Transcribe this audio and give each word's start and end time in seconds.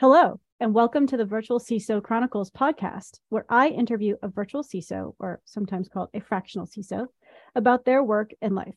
Hello, 0.00 0.38
and 0.60 0.72
welcome 0.72 1.08
to 1.08 1.16
the 1.16 1.24
Virtual 1.24 1.58
CISO 1.58 2.00
Chronicles 2.00 2.52
podcast, 2.52 3.18
where 3.30 3.44
I 3.48 3.66
interview 3.70 4.14
a 4.22 4.28
virtual 4.28 4.62
CISO, 4.62 5.16
or 5.18 5.40
sometimes 5.44 5.88
called 5.88 6.10
a 6.14 6.20
fractional 6.20 6.68
CISO, 6.68 7.08
about 7.56 7.84
their 7.84 8.04
work 8.04 8.30
and 8.40 8.54
life. 8.54 8.76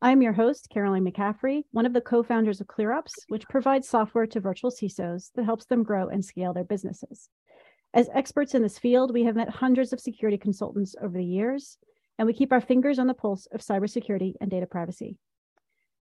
I'm 0.00 0.22
your 0.22 0.34
host, 0.34 0.68
Caroline 0.72 1.04
McCaffery, 1.04 1.64
one 1.72 1.84
of 1.84 1.92
the 1.92 2.00
co 2.00 2.22
founders 2.22 2.60
of 2.60 2.68
ClearOps, 2.68 3.10
which 3.26 3.48
provides 3.48 3.88
software 3.88 4.28
to 4.28 4.38
virtual 4.38 4.70
CISOs 4.70 5.32
that 5.34 5.46
helps 5.46 5.64
them 5.64 5.82
grow 5.82 6.06
and 6.06 6.24
scale 6.24 6.52
their 6.52 6.62
businesses. 6.62 7.28
As 7.92 8.08
experts 8.14 8.54
in 8.54 8.62
this 8.62 8.78
field, 8.78 9.12
we 9.12 9.24
have 9.24 9.34
met 9.34 9.48
hundreds 9.48 9.92
of 9.92 9.98
security 9.98 10.38
consultants 10.38 10.94
over 11.02 11.18
the 11.18 11.24
years, 11.24 11.76
and 12.20 12.26
we 12.26 12.34
keep 12.34 12.52
our 12.52 12.60
fingers 12.60 13.00
on 13.00 13.08
the 13.08 13.14
pulse 13.14 13.46
of 13.46 13.62
cybersecurity 13.62 14.34
and 14.40 14.48
data 14.48 14.68
privacy. 14.68 15.16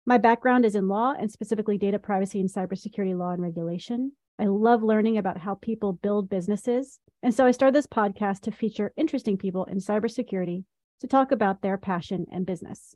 My 0.05 0.19
background 0.19 0.67
is 0.67 0.75
in 0.75 0.87
law 0.87 1.15
and 1.19 1.33
specifically 1.33 1.79
data 1.79 1.99
privacy 1.99 2.41
and 2.41 2.53
cybersecurity 2.53 3.17
law 3.17 3.31
and 3.31 3.41
regulation. 3.41 4.13
I 4.41 4.47
love 4.47 4.83
learning 4.83 5.19
about 5.19 5.37
how 5.37 5.57
people 5.57 5.93
build 5.93 6.31
businesses. 6.31 6.99
And 7.23 7.35
so 7.35 7.45
I 7.45 7.51
started 7.51 7.75
this 7.75 7.87
podcast 7.87 8.41
to 8.43 8.51
feature 8.51 8.91
interesting 8.97 9.37
people 9.37 9.67
in 9.67 9.77
cybersecurity 9.77 10.65
to 11.01 11.07
talk 11.07 11.31
about 11.31 11.61
their 11.61 11.77
passion 11.77 12.25
and 12.33 12.47
business. 12.47 12.95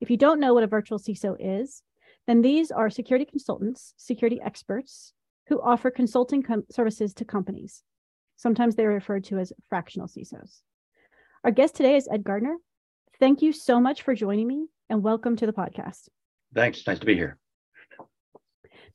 If 0.00 0.10
you 0.10 0.16
don't 0.16 0.38
know 0.38 0.54
what 0.54 0.62
a 0.62 0.68
virtual 0.68 1.00
CISO 1.00 1.36
is, 1.40 1.82
then 2.28 2.40
these 2.40 2.70
are 2.70 2.88
security 2.88 3.24
consultants, 3.24 3.94
security 3.96 4.40
experts 4.40 5.12
who 5.48 5.60
offer 5.60 5.90
consulting 5.90 6.44
com- 6.44 6.66
services 6.70 7.12
to 7.14 7.24
companies. 7.24 7.82
Sometimes 8.36 8.76
they're 8.76 8.88
referred 8.88 9.24
to 9.24 9.38
as 9.38 9.52
fractional 9.68 10.06
CISOs. 10.06 10.60
Our 11.42 11.50
guest 11.50 11.74
today 11.74 11.96
is 11.96 12.08
Ed 12.08 12.22
Gardner. 12.22 12.58
Thank 13.18 13.42
you 13.42 13.52
so 13.52 13.80
much 13.80 14.02
for 14.02 14.14
joining 14.14 14.46
me 14.46 14.68
and 14.88 15.02
welcome 15.02 15.34
to 15.34 15.46
the 15.46 15.52
podcast. 15.52 16.08
Thanks. 16.54 16.86
Nice 16.86 17.00
to 17.00 17.06
be 17.06 17.16
here. 17.16 17.38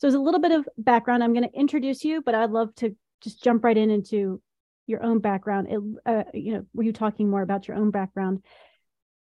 So 0.02 0.08
as 0.08 0.16
a 0.16 0.20
little 0.20 0.40
bit 0.40 0.52
of 0.52 0.68
background, 0.80 1.24
I'm 1.24 1.32
going 1.32 1.48
to 1.48 1.56
introduce 1.56 2.04
you, 2.04 2.24
but 2.24 2.34
I'd 2.34 2.50
love 2.50 2.74
to 2.78 2.96
just 3.22 3.44
jump 3.44 3.64
right 3.64 3.78
in 3.78 3.92
into 3.92 4.42
your 4.88 5.04
own 5.04 5.20
background. 5.20 5.68
It, 5.70 5.80
uh, 6.08 6.24
you 6.34 6.54
know, 6.54 6.66
were 6.74 6.82
you 6.82 6.92
talking 6.92 7.30
more 7.30 7.44
about 7.44 7.68
your 7.68 7.78
own 7.78 7.92
background? 7.92 8.44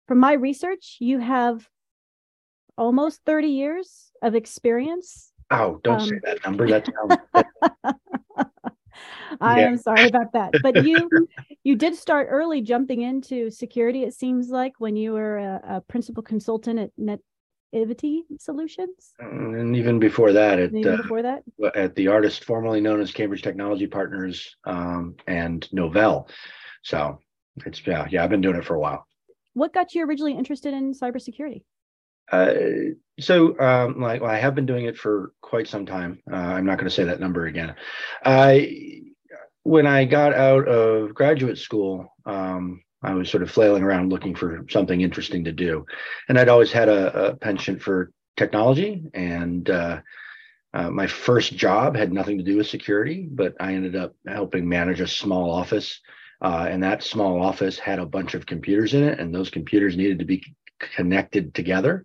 From 0.08 0.18
my 0.18 0.32
research, 0.32 0.96
you 0.98 1.18
have 1.18 1.68
almost 2.78 3.20
30 3.26 3.48
years 3.48 4.12
of 4.22 4.34
experience. 4.34 5.30
Oh, 5.50 5.78
don't 5.84 6.00
um, 6.00 6.08
say 6.08 6.20
that 6.24 6.42
number. 6.42 6.66
That 6.66 6.88
I 9.42 9.60
yeah. 9.60 9.66
am 9.66 9.76
sorry 9.76 10.06
about 10.06 10.32
that. 10.32 10.54
But 10.62 10.86
you 10.86 11.28
you 11.64 11.76
did 11.76 11.96
start 11.96 12.28
early 12.30 12.62
jumping 12.62 13.02
into 13.02 13.50
security, 13.50 14.04
it 14.04 14.14
seems 14.14 14.48
like, 14.48 14.72
when 14.78 14.96
you 14.96 15.12
were 15.12 15.36
a, 15.36 15.60
a 15.68 15.80
principal 15.82 16.22
consultant 16.22 16.78
at 16.78 16.92
Net 16.96 17.20
Ivity 17.74 18.22
Solutions. 18.38 19.14
And 19.18 19.76
even 19.76 19.98
before 19.98 20.32
that, 20.32 20.58
at, 20.58 20.74
even 20.74 20.94
uh, 20.94 20.96
before 20.98 21.22
that, 21.22 21.42
at 21.74 21.94
the 21.94 22.08
artist 22.08 22.44
formerly 22.44 22.80
known 22.80 23.00
as 23.00 23.10
Cambridge 23.12 23.42
Technology 23.42 23.86
Partners 23.86 24.56
um, 24.64 25.16
and 25.26 25.68
Novell. 25.72 26.28
So 26.82 27.18
it's 27.64 27.84
yeah, 27.86 28.06
yeah, 28.10 28.24
I've 28.24 28.30
been 28.30 28.40
doing 28.40 28.56
it 28.56 28.64
for 28.64 28.74
a 28.74 28.80
while. 28.80 29.06
What 29.54 29.72
got 29.72 29.94
you 29.94 30.04
originally 30.04 30.36
interested 30.36 30.74
in 30.74 30.92
cybersecurity? 30.92 31.62
Uh, 32.30 32.54
so, 33.20 33.58
um, 33.60 34.00
like, 34.00 34.22
well, 34.22 34.30
I 34.30 34.38
have 34.38 34.54
been 34.54 34.66
doing 34.66 34.86
it 34.86 34.96
for 34.96 35.32
quite 35.42 35.68
some 35.68 35.84
time. 35.84 36.22
Uh, 36.30 36.36
I'm 36.36 36.64
not 36.64 36.78
going 36.78 36.88
to 36.88 36.94
say 36.94 37.04
that 37.04 37.20
number 37.20 37.46
again. 37.46 37.74
I, 38.24 39.02
when 39.64 39.86
I 39.86 40.06
got 40.06 40.32
out 40.32 40.66
of 40.66 41.14
graduate 41.14 41.58
school, 41.58 42.14
um, 42.24 42.82
I 43.02 43.14
was 43.14 43.30
sort 43.30 43.42
of 43.42 43.50
flailing 43.50 43.82
around 43.82 44.10
looking 44.10 44.34
for 44.34 44.64
something 44.70 45.00
interesting 45.00 45.44
to 45.44 45.52
do. 45.52 45.84
And 46.28 46.38
I'd 46.38 46.48
always 46.48 46.72
had 46.72 46.88
a, 46.88 47.30
a 47.30 47.36
penchant 47.36 47.82
for 47.82 48.12
technology. 48.36 49.02
And 49.14 49.68
uh, 49.68 50.00
uh, 50.74 50.90
my 50.90 51.06
first 51.06 51.56
job 51.56 51.96
had 51.96 52.12
nothing 52.12 52.38
to 52.38 52.44
do 52.44 52.56
with 52.56 52.66
security, 52.66 53.28
but 53.30 53.54
I 53.60 53.74
ended 53.74 53.96
up 53.96 54.14
helping 54.26 54.68
manage 54.68 55.00
a 55.00 55.06
small 55.06 55.50
office. 55.50 56.00
Uh, 56.40 56.66
and 56.68 56.82
that 56.82 57.02
small 57.02 57.42
office 57.42 57.78
had 57.78 57.98
a 57.98 58.06
bunch 58.06 58.34
of 58.34 58.46
computers 58.46 58.94
in 58.94 59.04
it, 59.04 59.20
and 59.20 59.34
those 59.34 59.50
computers 59.50 59.96
needed 59.96 60.18
to 60.18 60.24
be 60.24 60.44
connected 60.78 61.54
together. 61.54 62.04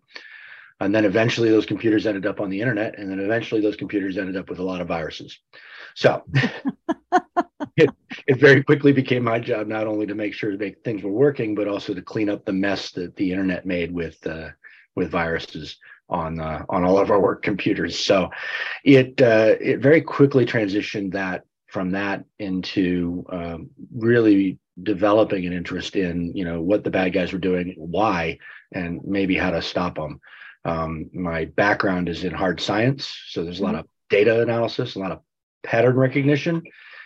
And 0.79 0.93
then 0.93 1.05
eventually 1.05 1.49
those 1.49 1.65
computers 1.65 2.05
ended 2.05 2.27
up 2.27 2.39
on 2.39 2.49
the 2.49 2.61
internet, 2.61 2.99
and 2.99 3.09
then 3.09 3.19
eventually 3.19 3.61
those 3.61 3.75
computers 3.75 4.17
ended 4.17 4.37
up 4.37 4.49
with 4.49 4.59
a 4.59 4.63
lot 4.63 4.81
of 4.81 4.87
viruses. 4.87 5.39
So 5.97 6.21
it, 7.75 7.89
it 8.27 8.39
very 8.39 8.61
quickly 8.61 8.91
became 8.91 9.23
my 9.23 9.39
job 9.39 9.65
not 9.65 9.87
only 9.87 10.05
to 10.05 10.13
make 10.13 10.35
sure 10.35 10.55
that 10.55 10.83
things 10.83 11.01
were 11.01 11.09
working, 11.09 11.55
but 11.55 11.67
also 11.67 11.95
to 11.95 12.03
clean 12.03 12.29
up 12.29 12.45
the 12.45 12.53
mess 12.53 12.91
that 12.91 13.15
the 13.15 13.31
internet 13.31 13.65
made 13.65 13.91
with 13.91 14.15
uh, 14.27 14.49
with 14.95 15.09
viruses 15.09 15.77
on 16.07 16.39
uh, 16.39 16.63
on 16.69 16.83
all 16.83 16.99
of 16.99 17.09
our 17.09 17.19
work 17.19 17.41
computers. 17.41 17.97
So 17.97 18.29
it 18.83 19.19
uh, 19.19 19.55
it 19.59 19.79
very 19.79 20.01
quickly 20.01 20.45
transitioned 20.45 21.13
that 21.13 21.45
from 21.65 21.89
that 21.93 22.25
into 22.37 23.25
um, 23.31 23.71
really 23.91 24.59
developing 24.83 25.47
an 25.47 25.53
interest 25.53 25.95
in 25.95 26.31
you 26.35 26.45
know 26.45 26.61
what 26.61 26.83
the 26.83 26.91
bad 26.91 27.11
guys 27.11 27.33
were 27.33 27.39
doing, 27.39 27.73
why, 27.75 28.37
and 28.71 29.01
maybe 29.03 29.35
how 29.35 29.49
to 29.49 29.63
stop 29.63 29.95
them. 29.95 30.19
Um, 30.63 31.09
my 31.11 31.45
background 31.45 32.07
is 32.07 32.23
in 32.23 32.35
hard 32.35 32.61
science, 32.61 33.11
so 33.29 33.43
there's 33.43 33.61
a 33.61 33.63
lot 33.63 33.71
mm-hmm. 33.71 33.79
of 33.79 33.87
data 34.11 34.43
analysis, 34.43 34.93
a 34.93 34.99
lot 34.99 35.11
of 35.11 35.21
pattern 35.67 35.95
recognition, 35.95 36.63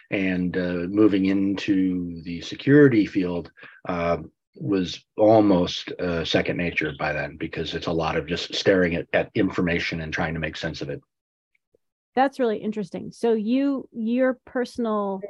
and 0.10 0.56
uh, 0.56 0.88
moving 0.90 1.26
into 1.26 2.22
the 2.24 2.42
security 2.42 3.06
field 3.06 3.52
uh, 3.88 4.18
was 4.56 5.04
almost 5.18 5.92
uh, 5.94 6.24
second 6.24 6.58
nature 6.58 6.94
by 7.00 7.12
then 7.14 7.38
because 7.38 7.74
it's 7.74 7.88
a 7.88 7.92
lot 7.92 8.16
of 8.16 8.28
just 8.28 8.54
staring 8.54 8.96
at, 8.96 9.08
at 9.14 9.32
information 9.36 10.02
and 10.02 10.14
trying 10.14 10.34
to 10.34 10.40
make 10.40 10.56
sense 10.56 10.82
of 10.82 10.90
it. 10.90 11.02
That's 12.16 12.40
really 12.40 12.58
interesting. 12.58 13.12
So 13.12 13.34
you 13.34 13.88
your 13.92 14.38
personal 14.46 15.22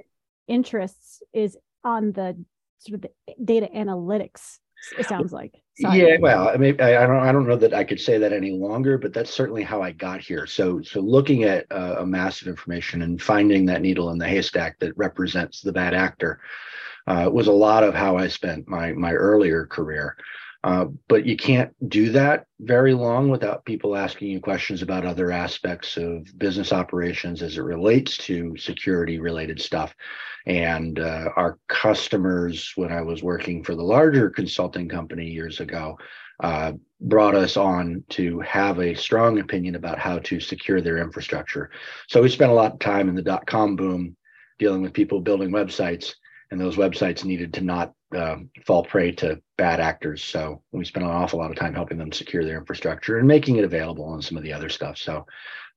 interests 0.48 1.22
is 1.32 1.58
on 1.84 2.12
the 2.12 2.44
sort 2.80 2.96
of 2.96 3.02
the 3.02 3.10
data 3.44 3.70
analytics 3.74 4.58
it 4.98 5.06
sounds 5.08 5.32
like 5.32 5.61
yeah, 5.78 6.18
well, 6.20 6.50
I 6.50 6.58
mean, 6.58 6.80
I, 6.80 6.98
I, 6.98 7.08
don't, 7.08 7.24
I 7.24 7.32
don't 7.32 7.48
know 7.48 7.56
that 7.56 7.74
I 7.74 7.84
could 7.84 8.00
say 8.00 8.18
that 8.18 8.34
any 8.34 8.52
longer, 8.52 8.98
but 8.98 9.14
that's 9.14 9.34
certainly 9.34 9.64
how 9.64 9.82
I 9.82 9.92
got 9.92 10.20
here. 10.20 10.46
So, 10.46 10.82
so 10.82 11.00
looking 11.00 11.44
at 11.44 11.66
uh, 11.72 11.98
a 12.00 12.06
massive 12.06 12.48
information 12.48 13.02
and 13.02 13.22
finding 13.22 13.66
that 13.66 13.82
needle 13.82 14.12
in 14.12 14.18
the 14.18 14.28
haystack 14.28 14.80
that 14.80 14.98
represents 14.98 15.62
the 15.62 15.72
bad 15.72 15.94
actor 15.94 16.42
uh, 17.08 17.30
was 17.32 17.48
a 17.48 17.52
lot 17.52 17.84
of 17.84 17.94
how 17.94 18.18
I 18.18 18.28
spent 18.28 18.68
my 18.68 18.92
my 18.94 19.14
earlier 19.14 19.66
career. 19.66 20.16
Uh, 20.64 20.86
but 21.08 21.26
you 21.26 21.36
can't 21.36 21.74
do 21.90 22.12
that 22.12 22.46
very 22.60 22.94
long 22.94 23.30
without 23.30 23.66
people 23.66 23.96
asking 23.96 24.30
you 24.30 24.40
questions 24.40 24.84
about 24.84 25.06
other 25.06 25.32
aspects 25.32 25.98
of 25.98 26.28
business 26.38 26.72
operations 26.72 27.42
as 27.42 27.58
it 27.58 27.62
relates 27.62 28.16
to 28.18 28.56
security 28.58 29.20
related 29.20 29.60
stuff. 29.60 29.96
And 30.46 31.00
uh, 31.00 31.30
our 31.36 31.58
customers, 31.68 32.74
when 32.76 32.92
I 32.92 33.02
was 33.02 33.24
working 33.24 33.64
for 33.64 33.76
the 33.76 33.84
larger 33.84 34.30
consulting 34.30 34.88
company 34.88 35.26
years 35.26 35.60
ago, 35.60 35.98
uh, 36.44 36.74
brought 37.00 37.36
us 37.36 37.58
on 37.58 38.04
to 38.10 38.40
have 38.42 38.80
a 38.80 38.96
strong 38.96 39.40
opinion 39.40 39.76
about 39.76 39.98
how 39.98 40.20
to 40.20 40.40
secure 40.40 40.82
their 40.82 41.00
infrastructure. 41.00 41.72
So 42.08 42.22
we 42.22 42.30
spent 42.30 42.52
a 42.52 42.56
lot 42.56 42.74
of 42.74 42.80
time 42.80 43.10
in 43.10 43.16
the 43.16 43.22
dot 43.22 43.48
com 43.48 43.76
boom 43.76 44.16
dealing 44.60 44.84
with 44.84 44.94
people 44.94 45.22
building 45.22 45.50
websites, 45.50 46.14
and 46.52 46.60
those 46.60 46.76
websites 46.76 47.24
needed 47.24 47.54
to 47.54 47.62
not 47.62 47.94
um, 48.16 48.50
fall 48.66 48.84
prey 48.84 49.12
to 49.14 49.42
bad 49.58 49.80
actors. 49.80 50.22
So 50.24 50.62
we 50.72 50.84
spent 50.84 51.06
an 51.06 51.12
awful 51.12 51.40
lot 51.40 51.50
of 51.50 51.58
time 51.58 51.74
helping 51.74 51.98
them 51.98 52.12
secure 52.12 52.44
their 52.44 52.58
infrastructure 52.58 53.18
and 53.18 53.28
making 53.28 53.56
it 53.56 53.64
available 53.64 54.14
and 54.14 54.24
some 54.24 54.38
of 54.38 54.44
the 54.44 54.54
other 54.54 54.70
stuff. 54.70 54.98
So 54.98 55.26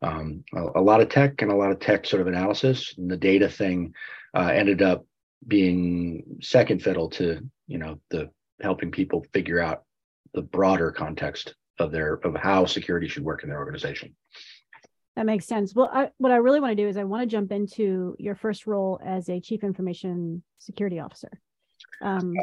um, 0.03 0.43
a, 0.53 0.81
a, 0.81 0.83
lot 0.83 1.01
of 1.01 1.09
tech 1.09 1.41
and 1.43 1.51
a 1.51 1.57
lot 1.57 1.71
of 1.71 1.79
tech 1.79 2.07
sort 2.07 2.21
of 2.21 2.27
analysis. 2.27 2.95
And 2.99 3.09
the 3.09 3.17
data 3.17 3.49
thing 3.49 3.95
uh, 4.37 4.51
ended 4.53 4.83
up 4.83 5.07
being 5.47 6.25
second 6.41 6.83
fiddle 6.83 7.11
to 7.11 7.41
you 7.67 7.79
know 7.79 8.01
the 8.11 8.31
helping 8.61 8.91
people 8.91 9.25
figure 9.33 9.61
out 9.61 9.83
the 10.33 10.43
broader 10.43 10.91
context 10.91 11.55
of 11.79 11.93
their 11.93 12.15
of 12.25 12.35
how 12.35 12.67
security 12.67 13.09
should 13.09 13.25
work 13.25 13.43
in 13.43 13.49
their 13.49 13.59
organization. 13.59 14.15
That 15.17 15.27
makes 15.27 15.47
sense. 15.47 15.75
Well, 15.75 15.91
I, 15.93 16.11
what 16.19 16.33
I 16.33 16.37
really 16.37 16.61
want 16.61 16.73
to 16.73 16.83
do 16.83 16.89
is 16.89 16.97
I 16.97 17.05
want 17.05 17.23
to 17.23 17.27
jump 17.27 17.53
into 17.53 18.17
your 18.19 18.35
first 18.35 18.67
role 18.67 19.01
as 19.05 19.29
a 19.29 19.41
chief 19.41 19.63
information 19.63 20.43
security 20.59 20.99
officer. 20.99 21.31
Um, 22.03 22.35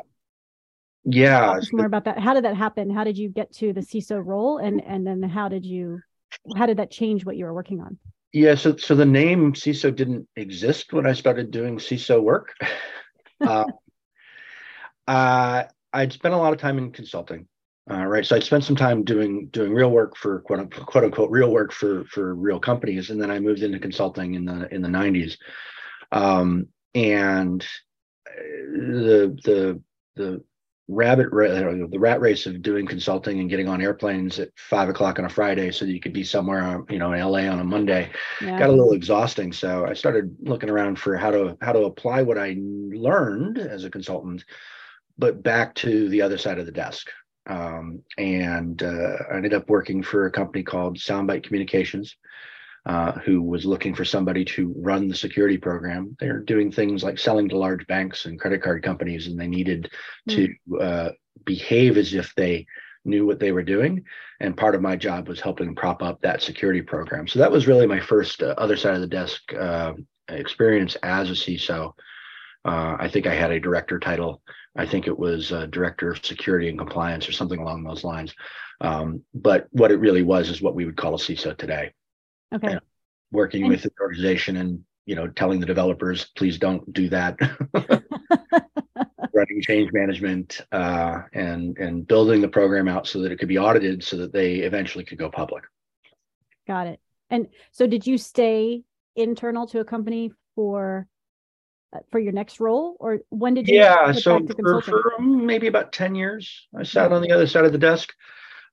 yeah, 1.03 1.59
more 1.73 1.85
about 1.85 2.06
that. 2.06 2.19
How 2.19 2.33
did 2.33 2.45
that 2.45 2.56
happen? 2.56 2.89
How 2.89 3.03
did 3.03 3.18
you 3.18 3.27
get 3.27 3.51
to 3.56 3.73
the 3.73 3.81
CISO 3.81 4.23
role, 4.23 4.59
and 4.59 4.81
and 4.85 5.06
then 5.06 5.21
how 5.23 5.50
did 5.50 5.65
you, 5.65 6.00
how 6.56 6.65
did 6.65 6.77
that 6.77 6.91
change 6.91 7.25
what 7.25 7.35
you 7.35 7.45
were 7.45 7.53
working 7.53 7.81
on? 7.81 7.97
Yeah, 8.31 8.56
so 8.56 8.77
so 8.77 8.95
the 8.95 9.06
name 9.06 9.53
CISO 9.53 9.94
didn't 9.94 10.27
exist 10.35 10.94
when 10.94 11.06
I 11.07 11.13
started 11.13 11.51
doing 11.51 11.77
CISO 11.77 12.21
work. 12.21 12.53
uh, 13.41 13.65
uh, 15.07 15.63
I'd 15.91 16.13
spent 16.13 16.33
a 16.33 16.38
lot 16.38 16.53
of 16.53 16.59
time 16.59 16.77
in 16.77 16.91
consulting, 16.91 17.47
uh, 17.91 18.05
right? 18.05 18.25
So 18.25 18.35
I'd 18.35 18.43
spent 18.43 18.63
some 18.63 18.75
time 18.75 19.03
doing 19.03 19.47
doing 19.51 19.73
real 19.73 19.91
work 19.91 20.15
for 20.15 20.39
quote 20.41 20.59
unquote, 20.59 20.85
quote 20.85 21.03
unquote 21.03 21.31
real 21.31 21.51
work 21.51 21.71
for 21.71 22.05
for 22.05 22.35
real 22.35 22.59
companies, 22.59 23.09
and 23.09 23.21
then 23.21 23.31
I 23.31 23.39
moved 23.39 23.63
into 23.63 23.79
consulting 23.79 24.35
in 24.35 24.45
the 24.45 24.73
in 24.73 24.81
the 24.81 24.89
'90s, 24.89 25.38
um, 26.11 26.67
and 26.95 27.65
uh, 28.27 28.41
the 28.73 29.38
the 29.43 29.81
the 30.15 30.43
rabbit 30.88 31.29
the 31.31 31.99
rat 31.99 32.19
race 32.19 32.45
of 32.45 32.61
doing 32.61 32.85
consulting 32.85 33.39
and 33.39 33.49
getting 33.49 33.67
on 33.67 33.81
airplanes 33.81 34.39
at 34.39 34.49
five 34.57 34.89
o'clock 34.89 35.19
on 35.19 35.25
a 35.25 35.29
Friday 35.29 35.71
so 35.71 35.85
that 35.85 35.91
you 35.91 36.01
could 36.01 36.13
be 36.13 36.23
somewhere, 36.23 36.83
you 36.89 36.99
know, 36.99 37.13
in 37.13 37.21
LA 37.21 37.49
on 37.49 37.59
a 37.59 37.63
Monday, 37.63 38.11
yeah. 38.41 38.59
got 38.59 38.69
a 38.69 38.73
little 38.73 38.93
exhausting. 38.93 39.53
So 39.53 39.85
I 39.85 39.93
started 39.93 40.35
looking 40.41 40.69
around 40.69 40.99
for 40.99 41.15
how 41.15 41.31
to 41.31 41.57
how 41.61 41.71
to 41.71 41.85
apply 41.85 42.23
what 42.23 42.38
I 42.38 42.57
learned 42.59 43.57
as 43.57 43.85
a 43.85 43.89
consultant, 43.89 44.43
but 45.17 45.43
back 45.43 45.75
to 45.75 46.09
the 46.09 46.21
other 46.21 46.38
side 46.38 46.59
of 46.59 46.65
the 46.65 46.71
desk. 46.71 47.09
Um, 47.47 48.03
and 48.17 48.81
uh, 48.81 49.17
I 49.31 49.35
ended 49.35 49.53
up 49.53 49.69
working 49.69 50.03
for 50.03 50.25
a 50.25 50.31
company 50.31 50.63
called 50.63 50.97
Soundbite 50.97 51.43
Communications. 51.43 52.15
Uh, 52.83 53.11
who 53.19 53.43
was 53.43 53.63
looking 53.63 53.93
for 53.93 54.03
somebody 54.03 54.43
to 54.43 54.73
run 54.75 55.07
the 55.07 55.13
security 55.13 55.55
program. 55.55 56.17
They're 56.19 56.39
doing 56.39 56.71
things 56.71 57.03
like 57.03 57.19
selling 57.19 57.47
to 57.49 57.57
large 57.59 57.85
banks 57.85 58.25
and 58.25 58.39
credit 58.39 58.63
card 58.63 58.81
companies, 58.81 59.27
and 59.27 59.39
they 59.39 59.45
needed 59.45 59.91
mm. 60.27 60.35
to 60.67 60.83
uh, 60.83 61.09
behave 61.45 61.95
as 61.97 62.15
if 62.15 62.33
they 62.33 62.65
knew 63.05 63.27
what 63.27 63.39
they 63.39 63.51
were 63.51 63.61
doing. 63.61 64.03
And 64.39 64.57
part 64.57 64.73
of 64.73 64.81
my 64.81 64.95
job 64.95 65.27
was 65.27 65.39
helping 65.39 65.75
prop 65.75 66.01
up 66.01 66.21
that 66.21 66.41
security 66.41 66.81
program. 66.81 67.27
So 67.27 67.38
that 67.38 67.51
was 67.51 67.67
really 67.67 67.85
my 67.85 67.99
first 67.99 68.41
uh, 68.41 68.55
other 68.57 68.75
side 68.75 68.95
of 68.95 69.01
the 69.01 69.07
desk 69.07 69.53
uh, 69.53 69.93
experience 70.27 70.95
as 71.03 71.29
a 71.29 71.33
CISO. 71.33 71.93
Uh, 72.63 72.96
I 73.00 73.08
think 73.08 73.25
I 73.28 73.34
had 73.34 73.52
a 73.52 73.60
director 73.60 74.00
title. 74.00 74.42
I 74.75 74.86
think 74.86 75.08
it 75.08 75.18
was 75.18 75.50
director 75.69 76.12
of 76.12 76.25
security 76.25 76.69
and 76.69 76.78
compliance 76.78 77.28
or 77.28 77.31
something 77.31 77.60
along 77.60 77.84
those 77.84 78.04
lines. 78.04 78.34
Um, 78.80 79.24
but 79.34 79.68
what 79.72 79.92
it 79.92 79.98
really 79.98 80.24
was 80.24 80.50
is 80.50 80.62
what 80.62 80.75
we 80.75 80.86
would 80.86 80.98
call 80.98 81.16
a 81.16 81.18
CISO 81.18 81.58
today. 81.58 81.94
Okay. 82.54 82.68
You 82.68 82.74
know, 82.75 82.80
working 83.31 83.63
and- 83.63 83.72
with 83.72 83.84
the 83.84 83.92
organization 84.02 84.58
and 84.58 84.84
you 85.06 85.16
know 85.16 85.28
telling 85.28 85.60
the 85.60 85.66
developers 85.66 86.25
please 86.38 86.58
don't 86.58 86.94
do 86.94 87.10
that 87.10 87.36
running 89.34 89.62
change 89.62 89.92
management 89.94 90.62
uh, 90.72 91.22
and 91.34 91.78
and 91.78 92.08
building 92.08 92.42
the 92.42 92.48
program 92.48 92.88
out 92.88 93.08
so 93.08 93.19
that 93.22 93.31
it 93.31 93.38
could 93.40 93.48
be 93.48 93.58
audited 93.58 94.04
so 94.04 94.18
that 94.18 94.31
they 94.31 94.58
eventually 94.58 95.04
could 95.04 95.18
go 95.18 95.30
public 95.30 95.63
got 96.68 96.88
it 96.88 97.00
and 97.30 97.48
so 97.72 97.88
did 97.88 98.06
you 98.06 98.18
stay 98.18 98.84
internal 99.16 99.66
to 99.68 99.80
a 99.80 99.86
company 99.86 100.31
for 100.56 101.08
uh, 101.08 101.11
for 102.09 102.19
your 102.19 102.31
next 102.31 102.59
role 102.59 102.95
or 102.99 103.19
when 103.29 103.53
did 103.53 103.67
you 103.67 103.75
yeah 103.75 104.11
so 104.11 104.39
for, 104.59 104.81
for, 104.81 105.03
maybe 105.19 105.67
about 105.67 105.91
10 105.91 106.15
years 106.15 106.67
i 106.77 106.83
sat 106.83 107.11
on 107.11 107.21
the 107.21 107.31
other 107.31 107.47
side 107.47 107.65
of 107.65 107.71
the 107.71 107.77
desk 107.77 108.13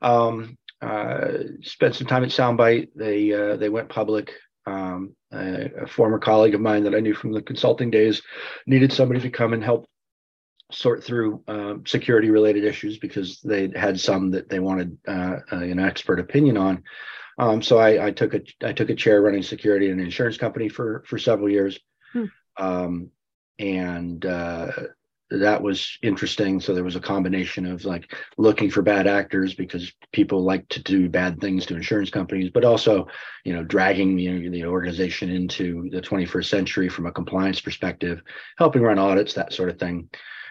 um, 0.03 0.57
uh, 0.81 1.29
spent 1.63 1.95
some 1.95 2.07
time 2.07 2.23
at 2.23 2.31
Soundbite. 2.31 2.91
They 2.95 3.33
uh, 3.33 3.57
they 3.57 3.69
went 3.69 3.89
public. 3.89 4.33
Um, 4.67 5.15
a, 5.33 5.71
a, 5.83 5.87
former 5.87 6.19
colleague 6.19 6.55
of 6.55 6.61
mine 6.61 6.85
that 6.85 6.95
I 6.95 7.01
knew 7.01 7.15
from 7.15 7.33
the 7.33 7.41
consulting 7.41 7.91
days 7.91 8.21
needed 8.67 8.93
somebody 8.93 9.21
to 9.21 9.31
come 9.31 9.55
and 9.55 9.65
help 9.65 9.89
sort 10.71 11.03
through 11.03 11.43
uh, 11.49 11.77
security 11.87 12.29
related 12.31 12.65
issues 12.65 12.99
because 12.99 13.41
they 13.41 13.71
had 13.75 13.99
some 13.99 14.31
that 14.33 14.51
they 14.51 14.59
wanted 14.59 14.99
uh, 15.09 15.37
uh, 15.51 15.57
an 15.57 15.79
expert 15.79 16.21
opinion 16.21 16.59
on. 16.59 16.83
Um, 17.39 17.63
so 17.63 17.79
I, 17.79 18.09
I, 18.09 18.11
took 18.11 18.35
a 18.35 18.43
I 18.63 18.75
took 18.75 18.91
a 18.91 18.95
chair 18.95 19.23
running 19.23 19.43
security 19.43 19.87
in 19.87 20.01
an 20.01 20.05
insurance 20.05 20.37
company 20.37 20.69
for 20.69 21.03
for 21.07 21.19
several 21.19 21.49
years, 21.49 21.79
hmm. 22.13 22.27
Um, 22.59 23.11
and 23.59 24.25
uh, 24.25 24.71
that 25.31 25.63
was 25.63 25.99
interesting. 26.03 26.61
So 26.61 26.75
there 26.75 26.85
was 26.85 26.97
a 26.97 27.01
combination 27.01 27.67
of 27.67 27.85
like 27.85 28.15
looking 28.39 28.71
for 28.71 28.83
bad 28.83 29.07
actors 29.07 29.55
because 29.55 29.93
people 30.13 30.43
like 30.43 30.67
to 30.71 30.83
do 30.83 31.09
bad 31.09 31.41
things 31.41 31.67
to 31.67 31.77
insurance 31.77 32.11
companies, 32.11 32.51
but 32.53 32.65
also, 32.65 33.09
you 33.45 33.53
know, 33.53 33.63
dragging 33.63 34.17
the, 34.17 34.49
the 34.49 34.65
organization 34.65 35.29
into 35.31 35.89
the 35.91 36.01
21st 36.01 36.47
century 36.47 36.89
from 36.89 37.07
a 37.07 37.13
compliance 37.13 37.61
perspective, 37.61 38.23
helping 38.57 38.83
run 38.83 38.99
audits, 38.99 39.35
that 39.35 39.53
sort 39.53 39.69
of 39.69 39.79
thing. 39.79 40.09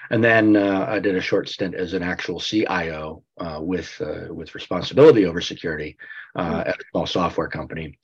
And 0.09 0.23
then 0.23 0.55
uh, 0.55 0.85
I 0.87 0.99
did 0.99 1.15
a 1.15 1.21
short 1.21 1.49
stint 1.49 1.75
as 1.75 1.93
an 1.93 2.03
actual 2.03 2.39
CIO 2.39 3.23
uh, 3.39 3.59
with 3.61 3.91
uh, 3.99 4.33
with 4.33 4.55
responsibility 4.55 5.25
over 5.25 5.41
security 5.41 5.97
uh, 6.35 6.63
hmm. 6.63 6.69
at 6.69 6.79
a 6.79 6.83
small 6.91 7.07
software 7.07 7.49
company 7.49 7.97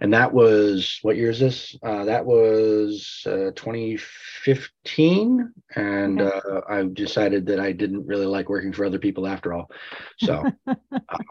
and 0.00 0.12
that 0.12 0.32
was 0.32 0.98
what 1.02 1.16
year 1.16 1.30
is 1.30 1.40
this? 1.40 1.76
Uh, 1.82 2.04
that 2.04 2.24
was 2.24 3.22
uh, 3.26 3.50
2015, 3.56 5.52
and 5.74 6.20
okay. 6.20 6.48
uh, 6.48 6.60
I 6.68 6.84
decided 6.92 7.46
that 7.46 7.60
I 7.60 7.72
didn't 7.72 8.06
really 8.06 8.26
like 8.26 8.48
working 8.48 8.72
for 8.72 8.84
other 8.84 8.98
people 8.98 9.26
after 9.26 9.52
all. 9.52 9.70
So 10.18 10.44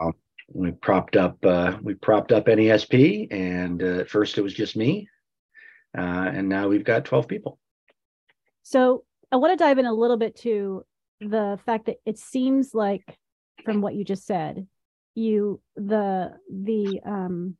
um, 0.00 0.12
we 0.52 0.72
propped 0.72 1.16
up 1.16 1.44
uh, 1.44 1.76
we 1.82 1.94
propped 1.94 2.32
up 2.32 2.46
NESP, 2.46 3.32
and 3.32 3.82
uh, 3.82 4.00
at 4.00 4.10
first 4.10 4.38
it 4.38 4.42
was 4.42 4.54
just 4.54 4.76
me, 4.76 5.08
uh, 5.96 6.00
and 6.32 6.48
now 6.48 6.68
we've 6.68 6.84
got 6.84 7.04
12 7.04 7.28
people. 7.28 7.58
So 8.62 9.04
I 9.30 9.36
want 9.36 9.56
to 9.56 9.64
dive 9.64 9.78
in 9.78 9.86
a 9.86 9.94
little 9.94 10.16
bit 10.16 10.36
to 10.38 10.84
the 11.20 11.58
fact 11.64 11.86
that 11.86 11.96
it 12.04 12.18
seems 12.18 12.74
like, 12.74 13.16
from 13.64 13.80
what 13.80 13.94
you 13.94 14.04
just 14.04 14.26
said, 14.26 14.66
you 15.14 15.60
the 15.76 16.32
the 16.52 17.00
um 17.04 17.56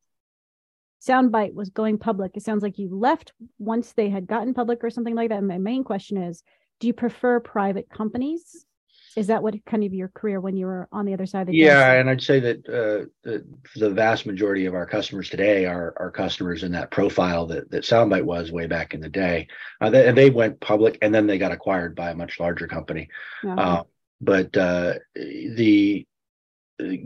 soundbite 1.06 1.54
was 1.54 1.70
going 1.70 1.98
public. 1.98 2.32
It 2.34 2.42
sounds 2.42 2.62
like 2.62 2.78
you 2.78 2.88
left 2.88 3.32
once 3.58 3.92
they 3.92 4.08
had 4.08 4.26
gotten 4.26 4.54
public 4.54 4.82
or 4.82 4.90
something 4.90 5.14
like 5.14 5.30
that. 5.30 5.38
And 5.38 5.48
my 5.48 5.58
main 5.58 5.84
question 5.84 6.16
is 6.16 6.42
do 6.80 6.86
you 6.86 6.92
prefer 6.92 7.40
private 7.40 7.88
companies? 7.88 8.66
Is 9.16 9.28
that 9.28 9.42
what 9.42 9.54
kind 9.64 9.82
of 9.82 9.94
your 9.94 10.08
career 10.08 10.40
when 10.40 10.58
you 10.58 10.66
were 10.66 10.88
on 10.92 11.06
the 11.06 11.14
other 11.14 11.24
side 11.24 11.42
of 11.42 11.46
the 11.46 11.54
yeah 11.54 11.94
desk? 11.94 12.00
and 12.00 12.10
i'd 12.10 12.22
say 12.22 12.38
that 12.38 12.58
uh, 12.68 13.06
the, 13.22 13.46
the, 13.76 13.88
vast 13.88 14.26
majority 14.26 14.66
of 14.66 14.74
our 14.74 14.84
customers 14.84 15.30
today 15.30 15.64
are, 15.64 15.94
are 15.96 16.10
customers 16.10 16.62
in 16.62 16.72
that 16.72 16.90
profile 16.90 17.46
that, 17.46 17.70
that 17.70 17.82
soundbite 17.82 18.24
was 18.24 18.52
way 18.52 18.66
back 18.66 18.92
in 18.92 19.00
the 19.00 19.08
day. 19.08 19.48
Uh, 19.80 19.88
they, 19.88 20.06
and 20.06 20.18
they 20.18 20.28
went 20.28 20.60
public 20.60 20.98
and 21.00 21.14
then 21.14 21.26
they 21.26 21.38
got 21.38 21.50
acquired 21.50 21.94
by 21.96 22.10
a 22.10 22.14
much 22.14 22.38
larger 22.38 22.68
company. 22.68 23.08
Uh-huh. 23.42 23.54
uh, 23.58 23.82
but 24.20 24.54
uh, 24.56 24.94
the 25.14 26.06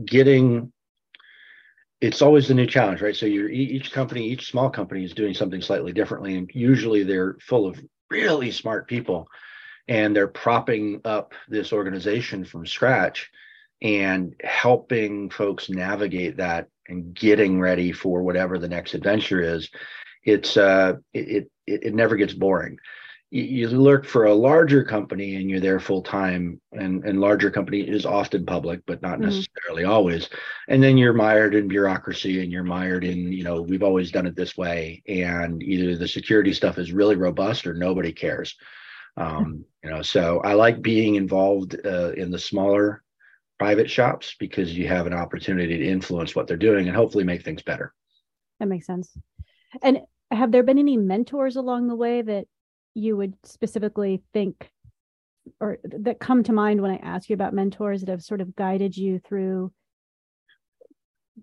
getting 0.04 0.72
it's 2.00 2.22
always 2.22 2.48
the 2.48 2.54
new 2.54 2.66
challenge, 2.66 3.02
right? 3.02 3.14
So 3.14 3.26
you're 3.26 3.50
each 3.50 3.92
company, 3.92 4.26
each 4.26 4.50
small 4.50 4.70
company 4.70 5.04
is 5.04 5.12
doing 5.12 5.34
something 5.34 5.60
slightly 5.60 5.92
differently, 5.92 6.36
and 6.36 6.50
usually 6.54 7.02
they're 7.02 7.36
full 7.40 7.66
of 7.66 7.80
really 8.10 8.50
smart 8.50 8.88
people, 8.88 9.28
and 9.86 10.14
they're 10.16 10.28
propping 10.28 11.00
up 11.04 11.34
this 11.48 11.72
organization 11.72 12.44
from 12.44 12.66
scratch 12.66 13.30
and 13.82 14.34
helping 14.42 15.30
folks 15.30 15.68
navigate 15.68 16.36
that 16.38 16.68
and 16.88 17.14
getting 17.14 17.60
ready 17.60 17.92
for 17.92 18.22
whatever 18.22 18.58
the 18.58 18.68
next 18.68 18.94
adventure 18.94 19.40
is. 19.40 19.68
It's 20.24 20.56
uh, 20.56 20.94
it 21.12 21.50
it, 21.66 21.84
it 21.84 21.94
never 21.94 22.16
gets 22.16 22.34
boring 22.34 22.78
you, 23.30 23.68
look 23.68 24.04
for 24.04 24.26
a 24.26 24.34
larger 24.34 24.82
company 24.82 25.36
and 25.36 25.48
you're 25.48 25.60
there 25.60 25.78
full 25.78 26.02
time 26.02 26.60
and 26.72 27.04
and 27.04 27.20
larger 27.20 27.50
company 27.50 27.80
is 27.80 28.04
often 28.04 28.44
public 28.44 28.80
but 28.86 29.00
not 29.02 29.18
mm-hmm. 29.18 29.30
necessarily 29.30 29.84
always. 29.84 30.28
And 30.68 30.82
then 30.82 30.98
you're 30.98 31.12
mired 31.12 31.54
in 31.54 31.68
bureaucracy 31.68 32.42
and 32.42 32.50
you're 32.50 32.64
mired 32.64 33.04
in 33.04 33.32
you 33.32 33.44
know 33.44 33.62
we've 33.62 33.82
always 33.82 34.10
done 34.10 34.26
it 34.26 34.36
this 34.36 34.56
way 34.56 35.02
and 35.06 35.62
either 35.62 35.96
the 35.96 36.08
security 36.08 36.52
stuff 36.52 36.78
is 36.78 36.92
really 36.92 37.16
robust 37.16 37.66
or 37.66 37.74
nobody 37.74 38.12
cares. 38.12 38.56
Um, 39.16 39.64
you 39.82 39.90
know 39.90 40.02
so 40.02 40.40
i 40.44 40.52
like 40.52 40.80
being 40.80 41.16
involved 41.16 41.76
uh, 41.84 42.12
in 42.12 42.30
the 42.30 42.38
smaller 42.38 43.02
private 43.60 43.90
shops 43.90 44.36
because 44.38 44.74
you 44.76 44.88
have 44.88 45.06
an 45.06 45.12
opportunity 45.12 45.76
to 45.76 45.86
influence 45.86 46.34
what 46.34 46.46
they're 46.46 46.56
doing 46.56 46.88
and 46.88 46.96
hopefully 46.96 47.24
make 47.24 47.44
things 47.44 47.62
better. 47.62 47.92
That 48.58 48.68
makes 48.68 48.86
sense. 48.86 49.10
And 49.82 49.98
have 50.30 50.50
there 50.50 50.62
been 50.62 50.78
any 50.78 50.96
mentors 50.96 51.56
along 51.56 51.88
the 51.88 51.94
way 51.94 52.22
that 52.22 52.46
you 52.94 53.16
would 53.16 53.34
specifically 53.44 54.22
think 54.32 54.70
or 55.60 55.78
that 55.84 56.20
come 56.20 56.42
to 56.44 56.52
mind 56.52 56.80
when 56.80 56.90
I 56.90 56.96
ask 56.96 57.28
you 57.28 57.34
about 57.34 57.54
mentors 57.54 58.00
that 58.00 58.10
have 58.10 58.22
sort 58.22 58.40
of 58.40 58.54
guided 58.54 58.96
you 58.96 59.18
through 59.18 59.72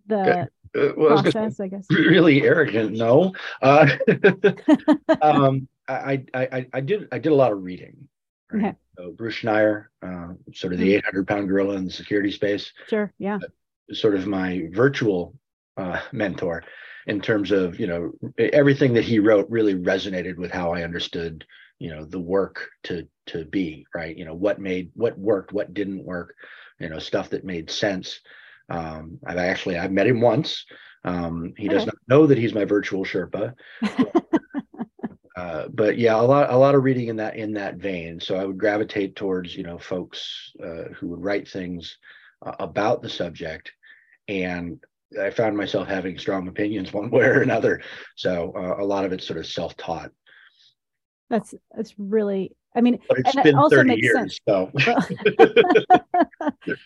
the 0.05 0.41
uh, 0.41 0.45
well, 0.95 1.21
process, 1.21 1.59
I, 1.59 1.65
I, 1.65 1.67
guess. 1.67 1.87
Really 1.91 2.43
arrogant, 2.43 2.93
no. 2.93 3.33
Uh, 3.61 3.87
um, 5.21 5.67
I, 5.87 6.23
I, 6.33 6.67
I 6.73 6.81
did 6.81 7.07
I 7.11 7.19
did 7.19 7.31
a 7.31 7.35
lot 7.35 7.51
of 7.51 7.63
reading. 7.63 8.07
Right? 8.51 8.65
Okay. 8.65 8.75
So 8.97 9.11
Bruce 9.11 9.35
Schneier, 9.35 9.85
uh, 10.01 10.33
sort 10.53 10.73
of 10.73 10.79
the 10.79 10.89
mm-hmm. 10.89 11.07
800 11.07 11.27
pound 11.27 11.47
gorilla 11.47 11.75
in 11.75 11.85
the 11.85 11.91
security 11.91 12.31
space. 12.31 12.71
Sure. 12.87 13.13
Yeah. 13.17 13.39
Sort 13.91 14.15
of 14.15 14.27
my 14.27 14.67
virtual 14.73 15.35
uh, 15.77 15.99
mentor 16.11 16.63
in 17.07 17.21
terms 17.21 17.51
of 17.51 17.79
you 17.79 17.87
know 17.87 18.11
everything 18.37 18.93
that 18.93 19.05
he 19.05 19.19
wrote 19.19 19.49
really 19.49 19.73
resonated 19.75 20.37
with 20.37 20.51
how 20.51 20.73
I 20.73 20.83
understood 20.83 21.45
you 21.79 21.89
know 21.89 22.05
the 22.05 22.19
work 22.19 22.69
to 22.83 23.07
to 23.27 23.45
be 23.45 23.87
right? 23.95 24.15
You 24.15 24.25
know 24.25 24.35
what 24.35 24.59
made 24.59 24.91
what 24.93 25.17
worked 25.17 25.53
what 25.53 25.73
didn't 25.73 26.03
work 26.03 26.35
you 26.79 26.89
know 26.89 26.99
stuff 26.99 27.29
that 27.31 27.45
made 27.45 27.71
sense. 27.71 28.19
Um 28.69 29.19
i've 29.25 29.37
actually 29.37 29.77
i've 29.77 29.91
met 29.91 30.07
him 30.07 30.21
once. 30.21 30.65
Um 31.03 31.53
he 31.57 31.69
does 31.69 31.85
not 31.85 31.95
know 32.07 32.27
that 32.27 32.37
he's 32.37 32.53
my 32.53 32.65
virtual 32.65 33.05
sherpa 33.05 33.53
uh, 35.37 35.67
but 35.73 35.97
yeah 35.97 36.19
a 36.19 36.21
lot 36.21 36.51
a 36.51 36.57
lot 36.57 36.75
of 36.75 36.83
reading 36.83 37.07
in 37.07 37.15
that 37.15 37.37
in 37.37 37.53
that 37.53 37.77
vein. 37.77 38.19
So 38.19 38.35
i 38.35 38.45
would 38.45 38.57
gravitate 38.57 39.15
towards 39.15 39.55
you 39.55 39.63
know 39.63 39.77
folks 39.77 40.51
uh, 40.61 40.89
who 40.95 41.07
would 41.07 41.23
write 41.23 41.47
things 41.47 41.97
uh, 42.45 42.55
about 42.59 43.01
the 43.01 43.09
subject 43.09 43.71
and 44.27 44.83
I 45.21 45.29
found 45.29 45.55
myself 45.55 45.87
having 45.87 46.17
strong 46.17 46.47
opinions 46.47 46.93
one 46.93 47.09
way 47.09 47.25
or 47.25 47.41
another. 47.41 47.81
So 48.15 48.53
uh, 48.55 48.81
a 48.81 48.85
lot 48.85 49.05
of 49.05 49.13
it's 49.13 49.25
sort 49.25 49.39
of 49.39 49.45
self-taught. 49.45 50.11
That's 51.29 51.53
that's 51.75 51.93
really 51.97 52.55
I 52.77 52.81
mean, 52.81 52.99
but 53.09 53.17
it's 53.17 53.35
it 53.35 53.43
been 53.43 53.55
also 53.55 53.77
30 53.77 53.95
years. 53.95 54.13
sense. 54.13 54.39
So 54.47 54.71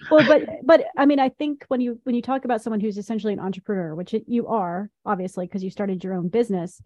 well, 0.10 0.26
but 0.26 0.48
but 0.64 0.86
I 0.98 1.06
mean, 1.06 1.20
I 1.20 1.30
think 1.30 1.66
when 1.68 1.82
you 1.82 2.00
when 2.04 2.16
you 2.16 2.22
talk 2.22 2.46
about 2.46 2.62
someone 2.62 2.80
who's 2.80 2.98
essentially 2.98 3.34
an 3.34 3.40
entrepreneur, 3.40 3.94
which 3.94 4.14
it, 4.14 4.24
you 4.26 4.48
are 4.48 4.90
obviously 5.06 5.46
because 5.46 5.64
you 5.64 5.70
started 5.70 6.04
your 6.04 6.14
own 6.14 6.30
business, 6.30 6.82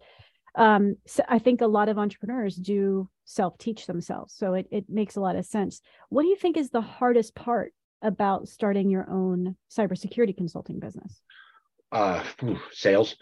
um, 0.56 0.96
so 1.06 1.22
I 1.28 1.38
think 1.38 1.60
a 1.60 1.66
lot 1.66 1.88
of 1.88 1.98
entrepreneurs 1.98 2.56
do 2.56 3.08
self 3.24 3.56
teach 3.58 3.86
themselves, 3.86 4.34
so 4.34 4.54
it 4.54 4.66
it 4.72 4.86
makes 4.88 5.14
a 5.14 5.20
lot 5.20 5.36
of 5.36 5.46
sense. 5.46 5.80
What 6.08 6.22
do 6.22 6.28
you 6.28 6.36
think 6.36 6.56
is 6.56 6.70
the 6.70 6.80
hardest 6.80 7.36
part 7.36 7.72
about 8.02 8.48
starting 8.48 8.90
your 8.90 9.08
own 9.08 9.56
cybersecurity 9.70 10.36
consulting 10.36 10.80
business? 10.80 11.22
Uh 11.92 12.22
sales. 12.72 13.16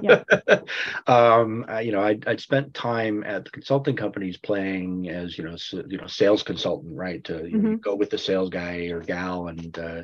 Yeah. 0.00 0.22
um 1.06 1.64
I- 1.68 1.80
you 1.82 1.92
know 1.92 2.00
I'd, 2.02 2.26
I'd 2.26 2.40
spent 2.40 2.74
time 2.74 3.24
at 3.24 3.44
the 3.44 3.50
consulting 3.50 3.96
companies 3.96 4.36
playing 4.36 5.08
as 5.08 5.36
you 5.36 5.44
know 5.44 5.54
s- 5.54 5.74
you 5.88 5.98
know 5.98 6.06
sales 6.06 6.42
consultant 6.42 6.96
right 6.96 7.22
to 7.24 7.48
you, 7.48 7.62
know, 7.62 7.74
go 7.82 7.94
with 7.96 8.10
the 8.10 8.18
sales 8.18 8.50
guy 8.50 8.86
or 8.90 9.00
gal 9.00 9.48
and 9.48 9.78
uh 9.78 10.02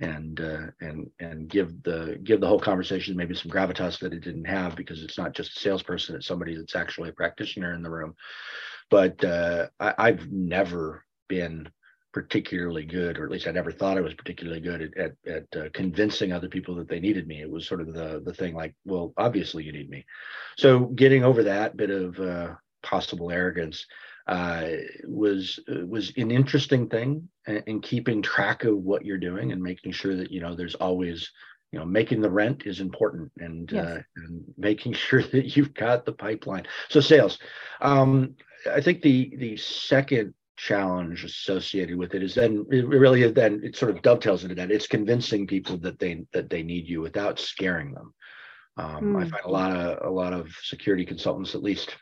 and 0.00 0.40
uh 0.40 0.66
and 0.80 1.10
and 1.20 1.48
give 1.48 1.82
the 1.82 2.18
give 2.24 2.40
the 2.40 2.46
whole 2.46 2.60
conversation 2.60 3.16
maybe 3.16 3.34
some 3.34 3.50
gravitas 3.50 3.98
that 4.00 4.12
it 4.12 4.20
didn't 4.22 4.44
have 4.44 4.76
because 4.76 5.02
it's 5.02 5.18
not 5.18 5.32
just 5.32 5.56
a 5.56 5.60
salesperson 5.60 6.16
it's 6.16 6.26
somebody 6.26 6.56
that's 6.56 6.76
actually 6.76 7.08
a 7.08 7.12
practitioner 7.14 7.74
in 7.74 7.82
the 7.82 7.90
room. 7.90 8.14
But 8.90 9.22
uh 9.24 9.68
I, 9.80 9.94
i've 9.98 10.30
never 10.30 11.04
been 11.28 11.68
particularly 12.12 12.84
good, 12.84 13.18
or 13.18 13.24
at 13.24 13.30
least 13.30 13.46
I 13.46 13.52
never 13.52 13.72
thought 13.72 13.98
I 13.98 14.02
was 14.02 14.14
particularly 14.14 14.60
good 14.60 14.82
at 14.82 14.96
at, 14.96 15.12
at 15.26 15.56
uh, 15.56 15.68
convincing 15.72 16.32
other 16.32 16.48
people 16.48 16.74
that 16.76 16.88
they 16.88 17.00
needed 17.00 17.26
me. 17.26 17.40
It 17.40 17.50
was 17.50 17.66
sort 17.66 17.80
of 17.80 17.92
the 17.92 18.22
the 18.24 18.34
thing 18.34 18.54
like, 18.54 18.74
well, 18.84 19.12
obviously 19.16 19.64
you 19.64 19.72
need 19.72 19.90
me. 19.90 20.04
So 20.56 20.80
getting 20.86 21.24
over 21.24 21.42
that 21.44 21.76
bit 21.76 21.90
of 21.90 22.18
uh, 22.20 22.54
possible 22.82 23.30
arrogance 23.30 23.86
uh, 24.26 24.68
was 25.04 25.58
uh, 25.70 25.86
was 25.86 26.12
an 26.16 26.30
interesting 26.30 26.88
thing, 26.88 27.28
and, 27.46 27.62
and 27.66 27.82
keeping 27.82 28.22
track 28.22 28.64
of 28.64 28.76
what 28.76 29.04
you're 29.04 29.18
doing 29.18 29.52
and 29.52 29.62
making 29.62 29.92
sure 29.92 30.16
that 30.16 30.30
you 30.30 30.40
know 30.40 30.54
there's 30.54 30.74
always 30.76 31.30
you 31.72 31.78
know 31.78 31.84
making 31.86 32.20
the 32.20 32.30
rent 32.30 32.64
is 32.66 32.80
important 32.80 33.32
and 33.38 33.72
Yes. 33.72 33.86
uh, 33.86 34.02
and 34.16 34.44
making 34.58 34.92
sure 35.06 35.22
that 35.22 35.56
you've 35.56 35.74
got 35.74 36.04
the 36.04 36.12
pipeline 36.12 36.66
so 36.90 37.00
sales 37.00 37.38
um 37.80 38.34
i 38.70 38.80
think 38.80 39.00
the 39.02 39.34
the 39.38 39.56
second 39.56 40.34
challenge 40.56 41.24
associated 41.24 41.96
with 41.96 42.14
it 42.14 42.22
is 42.22 42.34
then 42.34 42.64
it 42.70 42.86
really 42.86 43.22
is 43.22 43.32
then 43.32 43.60
it 43.64 43.76
sort 43.76 43.90
of 43.94 44.02
dovetails 44.02 44.42
into 44.42 44.54
that 44.54 44.70
it's 44.70 44.86
convincing 44.86 45.46
people 45.46 45.76
that 45.78 45.98
they 45.98 46.24
that 46.32 46.50
they 46.50 46.62
need 46.62 46.86
you 46.86 47.00
without 47.00 47.38
scaring 47.38 47.92
them 47.94 48.12
um, 48.76 49.16
i 49.16 49.24
Hmm. 49.24 49.30
find 49.30 49.44
a 49.44 49.50
lot 49.50 49.72
of 49.74 50.06
a 50.06 50.10
lot 50.10 50.32
of 50.32 50.54
security 50.62 51.04
consultants 51.06 51.54
at 51.54 51.62
least 51.62 51.96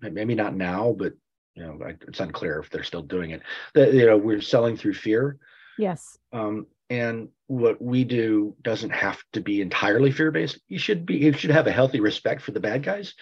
maybe 0.00 0.34
not 0.34 0.54
now 0.56 0.94
but 0.98 1.12
you 1.54 1.62
know 1.62 1.78
I- 1.86 1.96
it's 2.08 2.20
unclear 2.20 2.58
if 2.58 2.70
they're 2.70 2.82
still 2.84 3.02
doing 3.02 3.30
it 3.30 3.42
that 3.74 3.92
you 3.92 4.06
know 4.06 4.16
we're 4.16 4.40
selling 4.40 4.76
through 4.76 4.94
fear 4.94 5.38
Yes. 5.78 6.18
um, 6.32 6.66
and 6.90 7.28
what 7.46 7.80
we 7.82 8.04
do 8.04 8.56
doesn't 8.62 8.90
have 8.90 9.18
to 9.32 9.40
be 9.40 9.60
entirely 9.60 10.12
fear-based. 10.12 10.60
You 10.68 10.78
should 10.78 11.04
be 11.06 11.16
you 11.16 11.32
should 11.32 11.50
have 11.50 11.66
a 11.66 11.72
healthy 11.72 12.00
respect 12.00 12.42
for 12.42 12.52
the 12.52 12.60
bad 12.60 12.82
guys. 12.82 13.14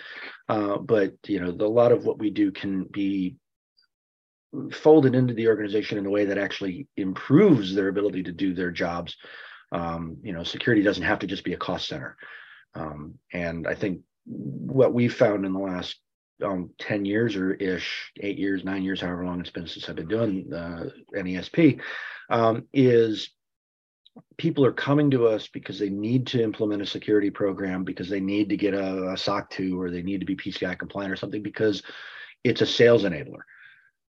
Uh, 0.49 0.79
but 0.79 1.15
you 1.27 1.41
know, 1.41 1.53
the, 1.53 1.65
a 1.65 1.67
lot 1.67 1.93
of 1.93 2.05
what 2.05 2.19
we 2.19 2.31
do 2.31 2.51
can 2.53 2.85
be 2.85 3.37
folded 4.73 5.15
into 5.15 5.35
the 5.35 5.49
organization 5.49 5.99
in 5.99 6.07
a 6.07 6.11
way 6.11 6.27
that 6.27 6.39
actually 6.39 6.87
improves 6.97 7.75
their 7.75 7.89
ability 7.89 8.23
to 8.25 8.33
do 8.33 8.55
their 8.55 8.71
jobs. 8.71 9.17
Um, 9.71 10.19
you 10.23 10.33
know, 10.33 10.45
security 10.45 10.83
doesn't 10.83 11.03
have 11.03 11.21
to 11.21 11.27
just 11.27 11.45
be 11.45 11.55
a 11.55 11.59
cost 11.59 11.89
center. 11.89 12.17
Um, 12.75 13.15
and 13.33 13.67
I 13.67 13.75
think 13.75 14.01
what 14.25 14.93
we've 14.93 15.15
found 15.15 15.47
in 15.47 15.53
the 15.53 15.59
last 15.59 15.97
um, 16.43 16.71
10 16.79 17.05
years 17.05 17.37
or 17.37 17.55
ish, 17.55 18.13
eight 18.21 18.39
years, 18.39 18.65
nine 18.65 18.83
years, 18.83 19.01
however 19.01 19.25
long 19.25 19.41
it's 19.41 19.51
been 19.51 19.67
since 19.67 19.89
I've 19.89 19.97
been 19.97 20.09
doing 20.09 20.53
uh, 20.53 20.85
NESP, 21.15 21.81
um, 22.31 22.65
is 22.73 23.31
people 24.37 24.65
are 24.65 24.73
coming 24.73 25.11
to 25.11 25.27
us 25.27 25.49
because 25.49 25.79
they 25.79 25.89
need 25.89 26.27
to 26.29 26.43
implement 26.43 26.83
a 26.83 26.87
security 26.87 27.31
program, 27.31 27.85
because 27.85 28.09
they 28.09 28.21
need 28.21 28.49
to 28.51 28.57
get 28.57 28.75
a, 28.75 29.13
a 29.13 29.17
SOC 29.17 29.51
2 29.51 29.81
or 29.81 29.91
they 29.91 30.03
need 30.03 30.21
to 30.21 30.27
be 30.27 30.37
PCI 30.37 30.79
compliant 30.79 31.13
or 31.13 31.17
something, 31.17 31.43
because 31.43 31.83
it's 32.45 32.61
a 32.61 32.67
sales 32.67 33.05
enabler. 33.05 33.41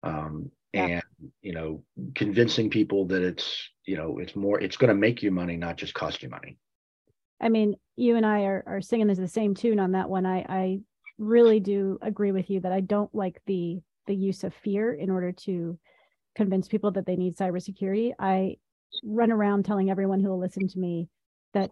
Um, 0.04 0.52
Yeah. 0.74 0.86
and 1.20 1.32
you 1.42 1.54
know, 1.54 1.84
convincing 2.16 2.70
people 2.70 3.06
that 3.08 3.22
it's 3.22 3.70
you 3.86 3.96
know 3.96 4.18
it's 4.20 4.36
more 4.36 4.60
it's 4.60 4.78
going 4.78 4.90
to 4.90 4.96
make 4.96 5.24
you 5.24 5.32
money, 5.32 5.58
not 5.58 5.78
just 5.78 5.94
cost 5.94 6.24
you 6.24 6.30
money. 6.30 6.58
I 7.40 7.50
mean, 7.50 7.76
you 7.96 8.16
and 8.16 8.26
I 8.26 8.44
are 8.44 8.64
are 8.66 8.82
singing 8.82 9.08
the 9.08 9.28
same 9.28 9.54
tune 9.54 9.80
on 9.80 9.92
that 9.92 10.10
one. 10.10 10.26
I 10.26 10.46
I 10.50 10.80
really 11.20 11.60
do 11.60 12.00
agree 12.02 12.32
with 12.32 12.50
you 12.50 12.60
that 12.62 12.72
I 12.72 12.80
don't 12.80 13.14
like 13.14 13.42
the 13.46 13.80
the 14.08 14.16
use 14.16 14.44
of 14.44 14.54
fear 14.54 14.94
in 14.94 15.10
order 15.10 15.32
to 15.32 15.78
convince 16.36 16.68
people 16.68 16.92
that 16.92 17.06
they 17.06 17.16
need 17.16 17.38
cybersecurity. 17.38 18.12
I 18.18 18.58
run 19.04 19.32
around 19.32 19.64
telling 19.66 19.90
everyone 19.90 20.20
who 20.20 20.30
will 20.30 20.40
listen 20.40 20.68
to 20.68 20.80
me 20.80 21.08
that 21.54 21.72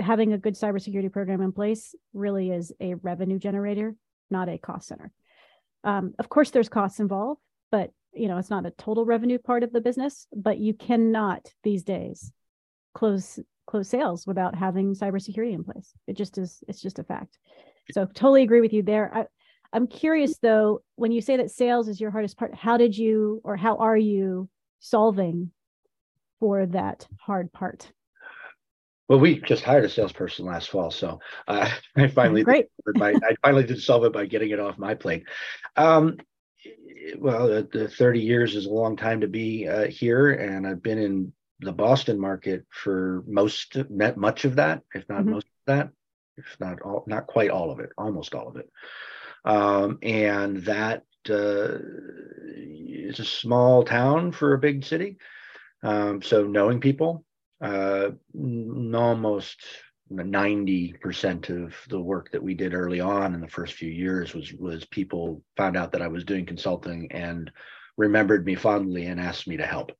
having 0.00 0.32
a 0.32 0.38
good 0.38 0.54
cybersecurity 0.54 1.10
program 1.12 1.40
in 1.40 1.52
place 1.52 1.94
really 2.12 2.50
is 2.50 2.72
a 2.80 2.94
revenue 2.94 3.38
generator, 3.38 3.94
not 4.30 4.48
a 4.48 4.58
cost 4.58 4.88
center. 4.88 5.12
Um, 5.84 6.14
of 6.18 6.28
course, 6.28 6.50
there's 6.50 6.68
costs 6.68 6.98
involved, 7.00 7.40
but 7.74 7.90
you 8.12 8.28
know 8.28 8.38
it's 8.38 8.50
not 8.50 8.66
a 8.66 8.70
total 8.70 9.04
revenue 9.04 9.38
part 9.38 9.64
of 9.64 9.72
the 9.72 9.80
business. 9.80 10.28
But 10.32 10.58
you 10.58 10.74
cannot 10.74 11.52
these 11.64 11.82
days 11.82 12.32
close 12.94 13.40
close 13.66 13.88
sales 13.88 14.28
without 14.28 14.54
having 14.54 14.94
cybersecurity 14.94 15.52
in 15.52 15.64
place. 15.64 15.90
It 16.06 16.16
just 16.16 16.38
is. 16.38 16.62
It's 16.68 16.80
just 16.80 17.00
a 17.00 17.02
fact. 17.02 17.36
So 17.90 18.06
totally 18.06 18.44
agree 18.44 18.60
with 18.60 18.72
you 18.72 18.84
there. 18.84 19.10
I, 19.12 19.26
I'm 19.72 19.88
curious 19.88 20.38
though, 20.38 20.82
when 20.94 21.10
you 21.10 21.20
say 21.20 21.36
that 21.38 21.50
sales 21.50 21.88
is 21.88 22.00
your 22.00 22.12
hardest 22.12 22.38
part, 22.38 22.54
how 22.54 22.76
did 22.76 22.96
you 22.96 23.40
or 23.42 23.56
how 23.56 23.76
are 23.78 23.96
you 23.96 24.48
solving 24.78 25.50
for 26.38 26.66
that 26.66 27.08
hard 27.20 27.52
part? 27.52 27.90
Well, 29.08 29.18
we 29.18 29.40
just 29.40 29.64
hired 29.64 29.84
a 29.84 29.88
salesperson 29.88 30.46
last 30.46 30.70
fall, 30.70 30.90
so 30.92 31.18
uh, 31.48 31.68
I 31.96 32.06
finally 32.06 32.42
did 32.42 32.46
Great. 32.46 32.66
it 32.86 32.98
by, 32.98 33.10
I 33.12 33.34
finally 33.42 33.64
did 33.64 33.82
solve 33.82 34.04
it 34.04 34.12
by 34.12 34.26
getting 34.26 34.50
it 34.50 34.60
off 34.60 34.78
my 34.78 34.94
plate. 34.94 35.24
Um, 35.76 36.16
well, 37.18 37.48
the, 37.48 37.68
the 37.72 37.88
30 37.88 38.20
years 38.20 38.56
is 38.56 38.66
a 38.66 38.70
long 38.70 38.96
time 38.96 39.20
to 39.20 39.28
be 39.28 39.68
uh, 39.68 39.86
here, 39.86 40.32
and 40.32 40.66
I've 40.66 40.82
been 40.82 40.98
in 40.98 41.32
the 41.60 41.72
Boston 41.72 42.18
market 42.18 42.66
for 42.70 43.22
most, 43.26 43.76
met 43.90 44.16
much 44.16 44.44
of 44.44 44.56
that, 44.56 44.82
if 44.94 45.08
not 45.08 45.22
Mhm. 45.24 45.30
most 45.30 45.46
of 45.46 45.66
that, 45.66 45.90
if 46.36 46.56
not 46.60 46.82
all, 46.82 47.04
not 47.06 47.26
quite 47.26 47.50
all 47.50 47.70
of 47.70 47.80
it, 47.80 47.90
almost 47.96 48.34
all 48.34 48.48
of 48.48 48.56
it. 48.56 48.70
Um, 49.44 49.98
and 50.02 50.58
that 50.64 51.04
uh, 51.30 51.78
is 52.56 53.20
a 53.20 53.24
small 53.24 53.84
town 53.84 54.32
for 54.32 54.54
a 54.54 54.58
big 54.58 54.84
city. 54.84 55.18
Um, 55.82 56.22
so 56.22 56.44
knowing 56.44 56.80
people, 56.80 57.24
uh, 57.60 58.10
almost 58.94 59.60
90% 60.12 61.64
of 61.64 61.74
the 61.88 62.00
work 62.00 62.30
that 62.32 62.42
we 62.42 62.54
did 62.54 62.74
early 62.74 63.00
on 63.00 63.34
in 63.34 63.40
the 63.40 63.48
first 63.48 63.74
few 63.74 63.90
years 63.90 64.34
was 64.34 64.52
was 64.52 64.84
people 64.84 65.42
found 65.56 65.76
out 65.76 65.92
that 65.92 66.02
I 66.02 66.08
was 66.08 66.24
doing 66.24 66.44
consulting 66.44 67.10
and 67.10 67.50
remembered 67.96 68.44
me 68.44 68.54
fondly 68.54 69.06
and 69.06 69.20
asked 69.20 69.48
me 69.48 69.56
to 69.56 69.66
help. 69.66 69.92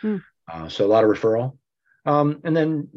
Hmm. 0.00 0.16
Uh, 0.50 0.68
so 0.68 0.84
a 0.84 0.88
lot 0.88 1.04
of 1.04 1.10
referral. 1.10 1.56
Um, 2.06 2.40
and 2.44 2.54
then 2.54 2.88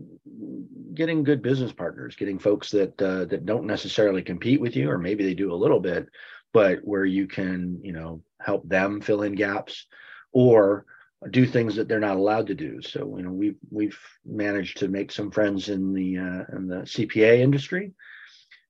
getting 0.93 1.23
good 1.23 1.41
business 1.41 1.71
partners, 1.71 2.15
getting 2.15 2.39
folks 2.39 2.71
that 2.71 3.01
uh, 3.01 3.25
that 3.25 3.45
don't 3.45 3.65
necessarily 3.65 4.21
compete 4.21 4.59
with 4.59 4.75
you, 4.75 4.89
or 4.89 4.97
maybe 4.97 5.23
they 5.23 5.33
do 5.33 5.53
a 5.53 5.55
little 5.55 5.79
bit, 5.79 6.07
but 6.53 6.79
where 6.83 7.05
you 7.05 7.27
can, 7.27 7.79
you 7.83 7.93
know, 7.93 8.21
help 8.41 8.67
them 8.67 8.99
fill 8.99 9.21
in 9.21 9.35
gaps, 9.35 9.85
or 10.33 10.85
do 11.31 11.45
things 11.45 11.75
that 11.75 11.87
they're 11.87 11.99
not 11.99 12.17
allowed 12.17 12.47
to 12.47 12.55
do. 12.55 12.81
So 12.81 13.17
you 13.17 13.23
know 13.23 13.31
we've 13.31 13.57
we've 13.71 13.99
managed 14.25 14.77
to 14.77 14.87
make 14.87 15.11
some 15.11 15.31
friends 15.31 15.69
in 15.69 15.93
the 15.93 16.17
uh, 16.17 16.55
in 16.55 16.67
the 16.67 16.81
CPA 16.83 17.39
industry, 17.39 17.93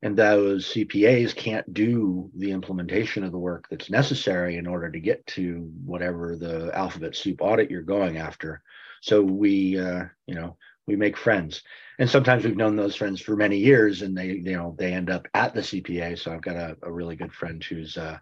and 0.01 0.16
those 0.16 0.74
CPAs 0.74 1.36
can't 1.36 1.72
do 1.74 2.32
the 2.36 2.51
implementation 2.51 3.24
of 3.24 3.32
the 3.32 3.38
work 3.38 3.68
that's 3.70 3.89
necessary 3.89 4.58
in 4.58 4.68
order 4.68 4.89
to 4.89 5.00
get 5.00 5.25
to 5.27 5.72
whatever 5.84 6.36
the 6.36 6.72
alphabet 6.74 7.16
soup 7.16 7.42
audit 7.42 7.70
you're 7.70 7.82
going 7.82 8.18
after. 8.18 8.62
So 9.01 9.22
we 9.22 9.77
uh, 9.80 10.06
you 10.25 10.36
know 10.36 10.58
we 10.88 10.96
make 10.96 11.18
friends, 11.18 11.63
and 12.00 12.10
sometimes 12.10 12.46
we've 12.46 12.56
known 12.56 12.77
those 12.77 12.96
friends 12.96 13.20
for 13.20 13.36
many 13.36 13.58
years, 13.58 14.04
and 14.04 14.18
they 14.18 14.27
you 14.27 14.56
know 14.56 14.74
they 14.80 14.94
end 14.94 15.10
up 15.10 15.27
at 15.34 15.54
the 15.54 15.62
CPA. 15.62 16.18
So 16.18 16.32
I've 16.32 16.42
got 16.42 16.56
a, 16.56 16.77
a 16.82 16.92
really 16.92 17.18
good 17.18 17.34
friend 17.34 17.62
who's 17.62 17.98
uh, 17.98 18.20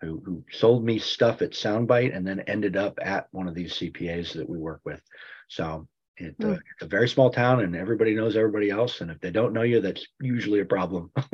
who, 0.00 0.22
who 0.24 0.44
sold 0.52 0.84
me 0.84 0.98
stuff 0.98 1.42
at 1.42 1.50
Soundbite 1.50 2.16
and 2.16 2.26
then 2.26 2.40
ended 2.40 2.76
up 2.76 2.98
at 3.02 3.28
one 3.32 3.48
of 3.48 3.54
these 3.54 3.74
CPAs 3.74 4.32
that 4.34 4.48
we 4.48 4.58
work 4.58 4.80
with. 4.84 5.00
So 5.48 5.88
it, 6.16 6.34
uh, 6.42 6.46
Hmm. 6.46 6.52
it's 6.52 6.82
a 6.82 6.86
very 6.86 7.08
small 7.08 7.30
town 7.30 7.60
and 7.60 7.74
everybody 7.74 8.14
knows 8.14 8.36
everybody 8.36 8.70
else. 8.70 9.00
And 9.00 9.10
if 9.10 9.20
they 9.20 9.30
don't 9.30 9.52
know 9.52 9.62
you, 9.62 9.80
that's 9.80 10.06
usually 10.20 10.60
a 10.60 10.64
problem. 10.64 11.10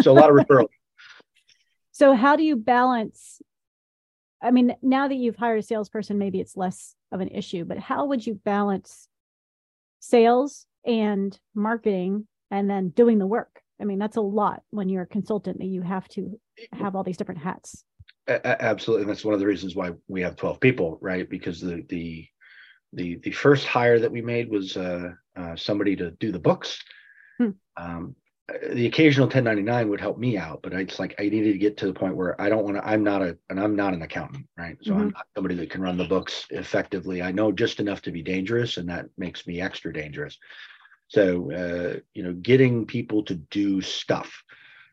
so 0.00 0.12
a 0.12 0.12
lot 0.12 0.30
of 0.30 0.36
referrals. 0.36 0.68
So 1.92 2.14
how 2.14 2.36
do 2.36 2.42
you 2.42 2.56
balance? 2.56 3.42
I 4.42 4.52
mean, 4.52 4.74
now 4.80 5.08
that 5.08 5.16
you've 5.16 5.36
hired 5.36 5.58
a 5.58 5.62
salesperson, 5.62 6.16
maybe 6.16 6.40
it's 6.40 6.56
less 6.56 6.94
of 7.12 7.20
an 7.20 7.28
issue, 7.28 7.64
but 7.64 7.78
how 7.78 8.06
would 8.06 8.26
you 8.26 8.34
balance 8.34 9.06
sales 9.98 10.66
and 10.86 11.38
marketing 11.54 12.26
and 12.50 12.70
then 12.70 12.88
doing 12.88 13.18
the 13.18 13.26
work? 13.26 13.62
I 13.80 13.84
mean, 13.84 13.98
that's 13.98 14.16
a 14.16 14.22
lot 14.22 14.62
when 14.70 14.88
you're 14.88 15.02
a 15.02 15.06
consultant 15.06 15.58
that 15.58 15.66
you 15.66 15.82
have 15.82 16.08
to 16.10 16.38
have 16.72 16.94
all 16.94 17.04
these 17.04 17.16
different 17.16 17.42
hats. 17.42 17.84
Absolutely, 18.28 19.02
and 19.02 19.10
that's 19.10 19.24
one 19.24 19.34
of 19.34 19.40
the 19.40 19.46
reasons 19.46 19.74
why 19.74 19.92
we 20.06 20.20
have 20.22 20.36
twelve 20.36 20.60
people, 20.60 20.98
right? 21.00 21.28
Because 21.28 21.60
the 21.60 21.84
the 21.88 22.26
the 22.92 23.16
the 23.16 23.30
first 23.30 23.66
hire 23.66 23.98
that 23.98 24.12
we 24.12 24.20
made 24.20 24.50
was 24.50 24.76
uh, 24.76 25.10
uh, 25.36 25.56
somebody 25.56 25.96
to 25.96 26.10
do 26.12 26.30
the 26.30 26.38
books. 26.38 26.78
Hmm. 27.38 27.50
Um, 27.76 28.16
the 28.72 28.86
occasional 28.86 29.26
1099 29.26 29.88
would 29.88 30.00
help 30.00 30.18
me 30.18 30.36
out, 30.36 30.60
but 30.62 30.72
it's 30.72 30.98
like 30.98 31.14
I 31.18 31.24
needed 31.24 31.52
to 31.52 31.58
get 31.58 31.76
to 31.78 31.86
the 31.86 31.92
point 31.92 32.16
where 32.16 32.40
I 32.40 32.48
don't 32.48 32.64
want 32.64 32.76
to. 32.76 32.86
I'm 32.86 33.04
not 33.04 33.22
a, 33.22 33.36
and 33.48 33.60
I'm 33.60 33.76
not 33.76 33.94
an 33.94 34.02
accountant, 34.02 34.46
right? 34.56 34.76
So 34.82 34.92
mm-hmm. 34.92 35.00
I'm 35.00 35.10
not 35.10 35.26
somebody 35.34 35.54
that 35.56 35.70
can 35.70 35.82
run 35.82 35.96
the 35.96 36.04
books 36.04 36.46
effectively. 36.50 37.22
I 37.22 37.32
know 37.32 37.52
just 37.52 37.80
enough 37.80 38.02
to 38.02 38.10
be 38.10 38.22
dangerous, 38.22 38.76
and 38.76 38.88
that 38.88 39.06
makes 39.16 39.46
me 39.46 39.60
extra 39.60 39.92
dangerous. 39.92 40.38
So, 41.10 41.50
uh, 41.50 41.98
you 42.14 42.22
know, 42.22 42.32
getting 42.32 42.86
people 42.86 43.24
to 43.24 43.34
do 43.34 43.80
stuff, 43.80 44.44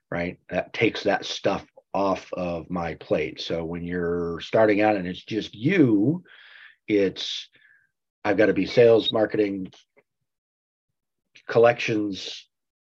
right? 0.09 0.39
That 0.50 0.74
takes 0.74 1.03
that 1.03 1.25
stuff 1.25 1.63
off 1.93 2.33
of 2.33 2.71
my 2.71 2.95
plate. 2.95 3.39
So 3.39 3.63
when 3.63 3.83
you're 3.83 4.39
starting 4.39 4.81
out 4.81 4.95
and 4.95 5.07
it's 5.07 5.24
just 5.24 5.53
you, 5.53 6.24
it's 6.88 7.50
I've 8.25 8.36
got 8.36 8.47
to 8.47 8.53
be 8.53 8.65
sales, 8.65 9.12
marketing, 9.13 9.71
collections, 11.47 12.47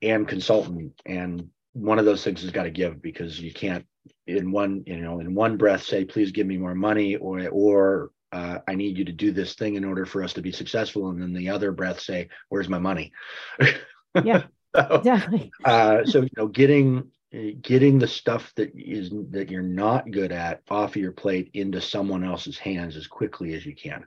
and 0.00 0.26
consultant. 0.26 0.92
And 1.04 1.48
one 1.72 1.98
of 1.98 2.04
those 2.04 2.22
things 2.22 2.42
has 2.42 2.52
got 2.52 2.62
to 2.62 2.70
give 2.70 3.02
because 3.02 3.40
you 3.40 3.52
can't 3.52 3.84
in 4.28 4.52
one, 4.52 4.84
you 4.87 4.98
know, 4.98 5.18
in 5.18 5.34
one 5.34 5.56
breath 5.56 5.82
say, 5.82 6.04
please 6.04 6.30
give 6.30 6.46
me 6.46 6.56
more 6.56 6.75
money 6.75 7.16
or 7.16 7.48
or 7.48 8.10
uh, 8.32 8.58
I 8.66 8.75
need 8.75 8.99
you 8.99 9.04
to 9.04 9.12
do 9.12 9.32
this 9.32 9.54
thing 9.54 9.75
in 9.75 9.85
order 9.85 10.06
for 10.06 10.23
us 10.23 10.32
to 10.35 10.42
be 10.42 10.52
successful. 10.52 11.08
And 11.11 11.20
then 11.20 11.32
the 11.32 11.50
other 11.50 11.73
breath 11.73 12.00
say, 12.00 12.28
where's 12.49 12.68
my 12.68 12.78
money? 12.78 13.12
Yeah, 14.25 14.44
so, 14.75 14.97
exactly. 14.97 15.52
uh, 15.64 16.04
so, 16.04 16.23
you 16.23 16.30
know, 16.37 16.49
getting, 16.49 17.12
getting 17.61 17.99
the 17.99 18.08
stuff 18.08 18.52
that 18.56 18.73
is 18.75 19.11
that 19.30 19.50
you're 19.50 19.62
not 19.62 20.11
good 20.11 20.32
at 20.32 20.62
off 20.70 20.97
of 20.97 21.02
your 21.02 21.12
plate 21.12 21.50
into 21.54 21.80
someone 21.80 22.25
else's 22.25 22.58
hands 22.58 22.97
as 22.97 23.06
quickly 23.06 23.54
as 23.54 23.66
you 23.66 23.75
can 23.75 24.06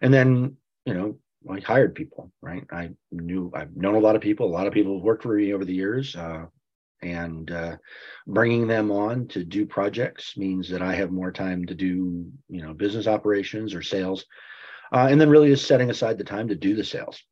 and 0.00 0.14
then 0.14 0.56
you 0.84 0.94
know 0.94 1.18
i 1.50 1.58
hired 1.58 1.94
people 1.94 2.30
right 2.40 2.64
i 2.70 2.90
knew 3.10 3.50
i've 3.54 3.74
known 3.76 3.96
a 3.96 4.00
lot 4.00 4.14
of 4.14 4.22
people 4.22 4.46
a 4.46 4.56
lot 4.56 4.68
of 4.68 4.72
people 4.72 4.94
have 4.94 5.04
worked 5.04 5.24
for 5.24 5.34
me 5.34 5.52
over 5.52 5.64
the 5.64 5.74
years 5.74 6.14
uh, 6.14 6.46
and 7.02 7.50
uh, 7.50 7.76
bringing 8.26 8.66
them 8.66 8.90
on 8.90 9.26
to 9.28 9.44
do 9.44 9.66
projects 9.66 10.36
means 10.36 10.68
that 10.68 10.82
I 10.82 10.94
have 10.94 11.10
more 11.10 11.32
time 11.32 11.64
to 11.66 11.74
do 11.74 12.26
you 12.48 12.62
know 12.62 12.74
business 12.74 13.06
operations 13.06 13.74
or 13.74 13.82
sales, 13.82 14.24
uh, 14.92 15.08
and 15.10 15.20
then 15.20 15.30
really 15.30 15.48
just 15.48 15.66
setting 15.66 15.90
aside 15.90 16.18
the 16.18 16.24
time 16.24 16.48
to 16.48 16.54
do 16.54 16.74
the 16.74 16.84
sales. 16.84 17.22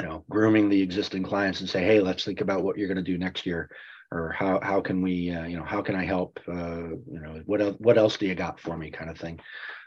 You 0.00 0.06
know, 0.06 0.24
grooming 0.30 0.68
the 0.68 0.80
existing 0.80 1.22
clients 1.22 1.60
and 1.60 1.68
say, 1.68 1.84
hey, 1.84 2.00
let's 2.00 2.24
think 2.24 2.40
about 2.40 2.62
what 2.62 2.78
you're 2.78 2.88
going 2.88 2.96
to 2.96 3.02
do 3.02 3.18
next 3.18 3.44
year, 3.44 3.70
or 4.10 4.30
how 4.30 4.58
how 4.62 4.80
can 4.80 5.02
we 5.02 5.30
uh, 5.30 5.44
you 5.44 5.56
know 5.56 5.64
how 5.64 5.82
can 5.82 5.94
I 5.94 6.04
help? 6.04 6.40
Uh, 6.48 6.88
you 6.88 7.20
know, 7.20 7.42
what 7.46 7.60
else, 7.60 7.76
what 7.78 7.98
else 7.98 8.16
do 8.16 8.26
you 8.26 8.34
got 8.34 8.58
for 8.58 8.76
me, 8.76 8.90
kind 8.90 9.10
of 9.10 9.18
thing. 9.18 9.40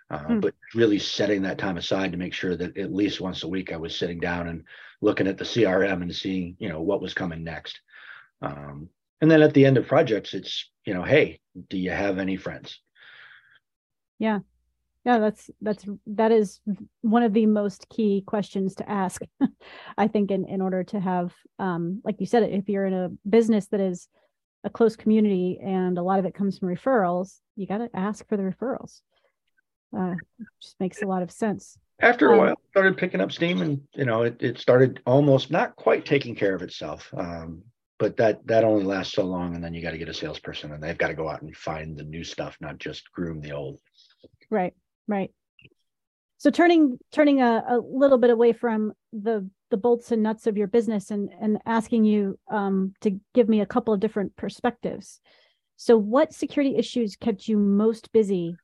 Uh, 0.09 0.19
hmm. 0.19 0.39
But 0.39 0.53
really 0.75 0.99
setting 0.99 1.41
that 1.41 1.57
time 1.57 1.77
aside 1.77 2.11
to 2.11 2.17
make 2.17 2.33
sure 2.33 2.55
that 2.55 2.77
at 2.77 2.93
least 2.93 3.21
once 3.21 3.43
a 3.43 3.47
week 3.47 3.73
I 3.73 3.77
was 3.77 3.97
sitting 3.97 4.19
down 4.19 4.47
and 4.47 4.63
looking 5.01 5.27
at 5.27 5.37
the 5.37 5.45
CRM 5.45 6.01
and 6.01 6.15
seeing 6.15 6.55
you 6.59 6.69
know 6.69 6.81
what 6.81 7.01
was 7.01 7.13
coming 7.13 7.43
next. 7.43 7.79
Um, 8.43 8.89
and 9.21 9.31
then 9.31 9.41
at 9.41 9.53
the 9.53 9.65
end 9.65 9.77
of 9.77 9.87
projects, 9.87 10.33
it's, 10.33 10.69
you 10.85 10.93
know, 10.93 11.03
hey, 11.03 11.39
do 11.69 11.77
you 11.77 11.91
have 11.91 12.19
any 12.19 12.35
friends? 12.35 12.79
Yeah. 14.19 14.39
Yeah, 15.05 15.19
that's 15.19 15.49
that's 15.61 15.85
that 16.07 16.31
is 16.31 16.61
one 17.01 17.23
of 17.23 17.33
the 17.33 17.45
most 17.45 17.89
key 17.89 18.23
questions 18.25 18.75
to 18.75 18.89
ask. 18.89 19.21
I 19.97 20.07
think 20.07 20.31
in 20.31 20.45
in 20.45 20.61
order 20.61 20.85
to 20.85 20.99
have 20.99 21.33
um 21.59 22.01
like 22.05 22.21
you 22.21 22.25
said 22.25 22.43
if 22.43 22.69
you're 22.69 22.85
in 22.85 22.93
a 22.93 23.09
business 23.27 23.67
that 23.67 23.81
is 23.81 24.07
a 24.63 24.69
close 24.69 24.95
community 24.95 25.59
and 25.61 25.97
a 25.97 26.03
lot 26.03 26.19
of 26.19 26.25
it 26.25 26.33
comes 26.33 26.57
from 26.57 26.69
referrals, 26.69 27.39
you 27.57 27.67
got 27.67 27.79
to 27.79 27.89
ask 27.93 28.25
for 28.29 28.37
the 28.37 28.43
referrals. 28.43 29.01
Uh, 29.97 30.15
just 30.61 30.79
makes 30.79 31.01
a 31.01 31.05
lot 31.05 31.21
of 31.21 31.31
sense. 31.31 31.77
After 31.99 32.29
a 32.29 32.33
um, 32.33 32.37
while, 32.37 32.55
started 32.71 32.97
picking 32.97 33.21
up 33.21 33.31
steam, 33.31 33.61
and 33.61 33.81
you 33.93 34.05
know, 34.05 34.23
it, 34.23 34.41
it 34.41 34.57
started 34.57 35.01
almost 35.05 35.51
not 35.51 35.75
quite 35.75 36.05
taking 36.05 36.33
care 36.35 36.55
of 36.55 36.61
itself. 36.61 37.13
Um, 37.15 37.63
but 38.03 38.17
that 38.17 38.45
that 38.45 38.65
only 38.65 38.83
lasts 38.83 39.13
so 39.13 39.23
long 39.23 39.55
and 39.55 39.63
then 39.63 39.73
you 39.73 39.81
got 39.81 39.91
to 39.91 39.97
get 39.97 40.09
a 40.09 40.13
salesperson 40.13 40.73
and 40.73 40.83
they've 40.83 40.97
got 40.97 41.07
to 41.07 41.13
go 41.13 41.29
out 41.29 41.41
and 41.41 41.55
find 41.55 41.97
the 41.97 42.03
new 42.03 42.21
stuff 42.21 42.57
not 42.59 42.77
just 42.77 43.09
groom 43.13 43.39
the 43.39 43.53
old. 43.53 43.79
Right 44.49 44.73
right. 45.07 45.31
So 46.37 46.49
turning 46.49 46.99
turning 47.13 47.41
a, 47.41 47.63
a 47.65 47.77
little 47.77 48.17
bit 48.17 48.29
away 48.29 48.51
from 48.51 48.91
the 49.13 49.49
the 49.71 49.77
bolts 49.77 50.11
and 50.11 50.21
nuts 50.21 50.47
of 50.47 50.57
your 50.57 50.67
business 50.67 51.11
and 51.11 51.29
and 51.39 51.59
asking 51.65 52.03
you 52.03 52.37
um, 52.51 52.93
to 52.99 53.17
give 53.33 53.47
me 53.47 53.61
a 53.61 53.65
couple 53.65 53.93
of 53.93 54.01
different 54.01 54.35
perspectives. 54.35 55.21
So 55.77 55.95
what 55.95 56.33
security 56.33 56.75
issues 56.75 57.15
kept 57.15 57.47
you 57.47 57.57
most 57.57 58.11
busy 58.11 58.57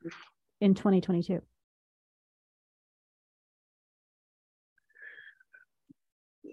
in 0.60 0.74
2022 0.74 1.42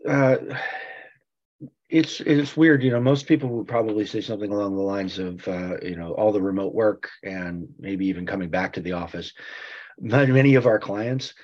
uh, 0.09 0.37
it's 1.89 2.21
it's 2.21 2.57
weird 2.57 2.83
you 2.83 2.91
know 2.91 3.01
most 3.01 3.27
people 3.27 3.49
would 3.51 3.69
probably 3.69 4.07
say 4.07 4.21
something 4.21 4.51
along 4.51 4.75
the 4.75 4.83
lines 4.83 5.19
of 5.19 5.47
uh, 5.47 5.77
you 5.83 5.97
know 5.97 6.13
all 6.13 6.33
the 6.33 6.43
remote 6.43 6.75
work 6.75 7.11
and 7.23 7.69
maybe 7.79 8.07
even 8.07 8.27
coming 8.27 8.49
back 8.49 8.73
to 8.73 8.81
the 8.81 8.93
office. 8.93 9.33
But 9.99 10.29
many 10.29 10.57
of 10.57 10.67
our 10.67 10.79
clients 10.79 11.35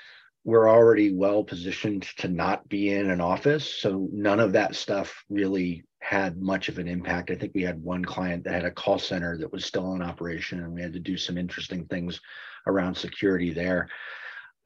were 0.45 0.69
already 0.69 1.15
well 1.15 1.45
positioned 1.45 2.03
to 2.19 2.29
not 2.29 2.69
be 2.69 2.93
in 2.93 3.11
an 3.11 3.21
office. 3.21 3.73
So 3.73 4.09
none 4.13 4.41
of 4.41 4.53
that 4.53 4.75
stuff 4.75 5.25
really 5.31 5.85
had 6.01 6.43
much 6.43 6.69
of 6.69 6.79
an 6.79 6.89
impact. 6.89 7.31
I 7.31 7.37
think 7.37 7.53
we 7.55 7.63
had 7.63 7.81
one 7.81 8.05
client 8.05 8.45
that 8.45 8.55
had 8.55 8.65
a 8.65 8.71
call 8.71 8.99
center 8.99 9.39
that 9.39 9.53
was 9.53 9.65
still 9.65 9.95
in 9.95 10.03
operation 10.03 10.59
and 10.59 10.73
we 10.73 10.83
had 10.83 10.93
to 10.95 10.99
do 10.99 11.17
some 11.17 11.39
interesting 11.39 11.87
things 11.87 12.21
around 12.67 12.97
security 12.97 13.53
there. 13.53 13.89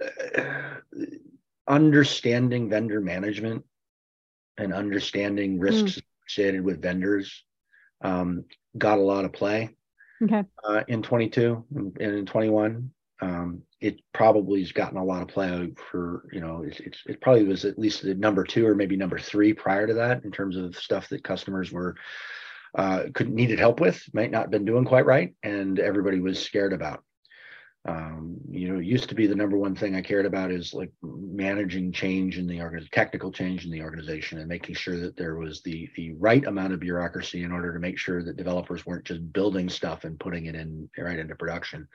Uh, 0.03 0.53
understanding 1.69 2.71
vendor 2.71 3.01
management 3.01 3.65
and 4.59 4.73
understanding 4.73 5.59
risks 5.59 5.93
mm. 5.93 6.03
associated 6.27 6.63
with 6.63 6.83
vendors 6.83 7.45
um, 8.03 8.45
got 8.77 8.99
a 8.99 9.03
lot 9.03 9.25
of 9.25 9.33
play 9.33 9.71
okay. 10.23 10.45
uh, 10.65 10.83
in 10.89 11.03
22 11.03 11.65
and, 11.75 11.97
in 11.99 12.27
21. 12.27 12.91
Um, 13.23 13.63
it 13.81 14.01
probably 14.13 14.61
has 14.61 14.73
gotten 14.73 14.99
a 14.99 15.05
lot 15.05 15.23
of 15.23 15.29
play 15.29 15.73
for 15.91 16.29
you 16.33 16.41
know 16.41 16.63
it's, 16.67 16.81
it's, 16.81 17.03
it 17.07 17.21
probably 17.21 17.45
was 17.45 17.65
at 17.65 17.79
least 17.79 18.03
the 18.03 18.15
number 18.15 18.45
two 18.45 18.67
or 18.67 18.75
maybe 18.75 18.97
number 18.97 19.19
three 19.19 19.53
prior 19.53 19.87
to 19.87 19.95
that 19.95 20.25
in 20.25 20.31
terms 20.31 20.57
of 20.57 20.77
stuff 20.77 21.09
that 21.09 21.25
customers 21.25 21.73
were 21.73 21.97
uh, 22.75 23.05
could 23.15 23.31
needed 23.31 23.59
help 23.59 23.81
with 23.81 24.03
might 24.13 24.31
not 24.31 24.43
have 24.43 24.51
been 24.51 24.67
doing 24.67 24.85
quite 24.85 25.07
right 25.07 25.35
and 25.43 25.79
everybody 25.79 26.21
was 26.21 26.43
scared 26.43 26.75
about 26.75 27.03
um, 27.87 28.37
you 28.51 28.73
know, 28.73 28.81
it 28.81 28.85
used 28.85 29.09
to 29.09 29.15
be 29.15 29.27
the 29.27 29.35
number 29.35 29.57
one 29.57 29.77
thing 29.77 29.95
I 29.95 30.03
cared 30.03 30.27
about 30.27 30.51
is 30.51 30.75
like 30.75 30.91
managing 31.03 31.93
change 31.93 32.37
in 32.37 32.47
the 32.47 32.61
technical 32.91 33.31
change 33.31 33.65
in 33.65 33.71
the 33.71 33.83
organization, 33.83 34.39
and 34.39 34.49
making 34.49 34.75
sure 34.75 34.99
that 34.99 35.17
there 35.17 35.37
was 35.37 35.63
the 35.63 35.89
the 35.95 36.15
right 36.15 36.45
amount 36.47 36.73
of 36.73 36.81
bureaucracy 36.81 37.45
in 37.45 37.53
order 37.53 37.73
to 37.73 37.79
make 37.79 37.99
sure 37.99 38.25
that 38.25 38.37
developers 38.37 38.85
weren't 38.85 39.05
just 39.05 39.33
building 39.33 39.69
stuff 39.69 40.05
and 40.05 40.19
putting 40.19 40.47
it 40.47 40.57
in 40.57 40.89
right 40.99 41.19
into 41.19 41.37
production. 41.37 41.87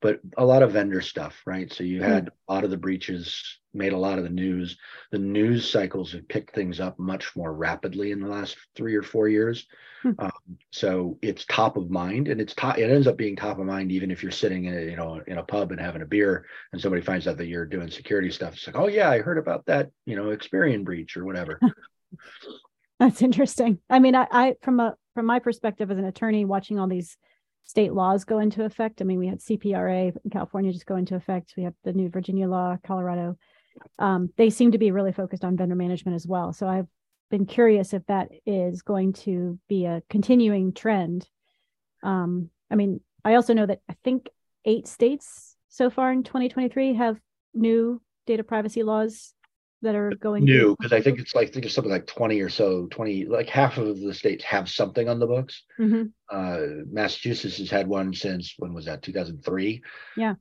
But 0.00 0.20
a 0.36 0.44
lot 0.44 0.62
of 0.62 0.72
vendor 0.72 1.00
stuff, 1.00 1.40
right? 1.46 1.72
So 1.72 1.84
you 1.84 2.02
had 2.02 2.30
a 2.48 2.52
lot 2.52 2.64
of 2.64 2.70
the 2.70 2.76
breaches 2.76 3.58
made 3.74 3.92
a 3.92 3.98
lot 3.98 4.18
of 4.18 4.24
the 4.24 4.30
news. 4.30 4.76
The 5.12 5.18
news 5.18 5.70
cycles 5.70 6.12
have 6.12 6.28
picked 6.28 6.54
things 6.54 6.80
up 6.80 6.98
much 6.98 7.34
more 7.36 7.52
rapidly 7.52 8.12
in 8.12 8.20
the 8.20 8.28
last 8.28 8.56
three 8.74 8.94
or 8.94 9.02
four 9.02 9.28
years. 9.28 9.66
Hmm. 10.02 10.12
Um, 10.18 10.58
so 10.72 11.18
it's 11.22 11.44
top 11.46 11.76
of 11.76 11.90
mind, 11.90 12.28
and 12.28 12.40
it's 12.40 12.54
top. 12.54 12.78
It 12.78 12.90
ends 12.90 13.06
up 13.06 13.16
being 13.16 13.36
top 13.36 13.58
of 13.58 13.66
mind 13.66 13.92
even 13.92 14.10
if 14.10 14.22
you're 14.22 14.32
sitting 14.32 14.64
in 14.64 14.76
a, 14.76 14.82
you 14.82 14.96
know 14.96 15.20
in 15.26 15.38
a 15.38 15.42
pub 15.42 15.72
and 15.72 15.80
having 15.80 16.02
a 16.02 16.06
beer, 16.06 16.46
and 16.72 16.80
somebody 16.80 17.02
finds 17.02 17.26
out 17.26 17.36
that 17.38 17.46
you're 17.46 17.66
doing 17.66 17.90
security 17.90 18.30
stuff. 18.30 18.54
It's 18.54 18.66
like, 18.66 18.76
oh 18.76 18.88
yeah, 18.88 19.10
I 19.10 19.20
heard 19.20 19.38
about 19.38 19.66
that, 19.66 19.90
you 20.04 20.16
know, 20.16 20.26
Experian 20.36 20.84
breach 20.84 21.16
or 21.16 21.24
whatever. 21.24 21.60
That's 23.00 23.20
interesting. 23.20 23.78
I 23.90 23.98
mean, 23.98 24.14
I, 24.14 24.26
I 24.30 24.54
from 24.62 24.80
a 24.80 24.96
from 25.14 25.26
my 25.26 25.38
perspective 25.38 25.90
as 25.90 25.98
an 25.98 26.04
attorney, 26.04 26.44
watching 26.44 26.78
all 26.78 26.88
these 26.88 27.16
state 27.66 27.92
laws 27.92 28.24
go 28.24 28.38
into 28.38 28.64
effect. 28.64 29.00
I 29.00 29.04
mean, 29.04 29.18
we 29.18 29.26
had 29.26 29.40
CPRA 29.40 30.16
in 30.24 30.30
California 30.30 30.72
just 30.72 30.86
go 30.86 30.96
into 30.96 31.16
effect. 31.16 31.54
We 31.56 31.64
have 31.64 31.74
the 31.84 31.92
new 31.92 32.08
Virginia 32.08 32.48
law, 32.48 32.76
Colorado. 32.84 33.36
Um, 33.98 34.30
they 34.36 34.50
seem 34.50 34.72
to 34.72 34.78
be 34.78 34.90
really 34.90 35.12
focused 35.12 35.44
on 35.44 35.56
vendor 35.56 35.74
management 35.74 36.14
as 36.14 36.26
well. 36.26 36.52
So 36.52 36.66
I've 36.66 36.88
been 37.30 37.46
curious 37.46 37.92
if 37.92 38.04
that 38.06 38.30
is 38.44 38.82
going 38.82 39.12
to 39.12 39.58
be 39.68 39.86
a 39.86 40.02
continuing 40.08 40.72
trend. 40.72 41.28
Um, 42.02 42.50
I 42.70 42.74
mean, 42.76 43.00
I 43.24 43.34
also 43.34 43.54
know 43.54 43.66
that 43.66 43.80
I 43.88 43.94
think 44.04 44.28
eight 44.64 44.86
states 44.86 45.56
so 45.68 45.90
far 45.90 46.12
in 46.12 46.22
2023 46.22 46.94
have 46.94 47.18
new 47.54 48.00
data 48.26 48.44
privacy 48.44 48.82
laws 48.82 49.34
that 49.82 49.94
are 49.94 50.10
going 50.20 50.44
new 50.44 50.74
because 50.78 50.92
I 50.92 51.00
think 51.00 51.18
it's 51.18 51.34
like 51.34 51.48
I 51.48 51.50
think 51.52 51.66
it's 51.66 51.74
something 51.74 51.92
like 51.92 52.06
20 52.06 52.40
or 52.40 52.48
so 52.48 52.86
20 52.90 53.26
like 53.26 53.48
half 53.48 53.78
of 53.78 54.00
the 54.00 54.14
states 54.14 54.42
have 54.44 54.68
something 54.68 55.08
on 55.08 55.18
the 55.18 55.26
books. 55.26 55.62
Mm-hmm. 55.78 56.04
Uh, 56.30 56.84
Massachusetts 56.90 57.58
has 57.58 57.70
had 57.70 57.86
one 57.86 58.14
since 58.14 58.54
when 58.58 58.72
was 58.72 58.86
that 58.86 59.02
2003? 59.02 59.82
Yeah, 60.16 60.34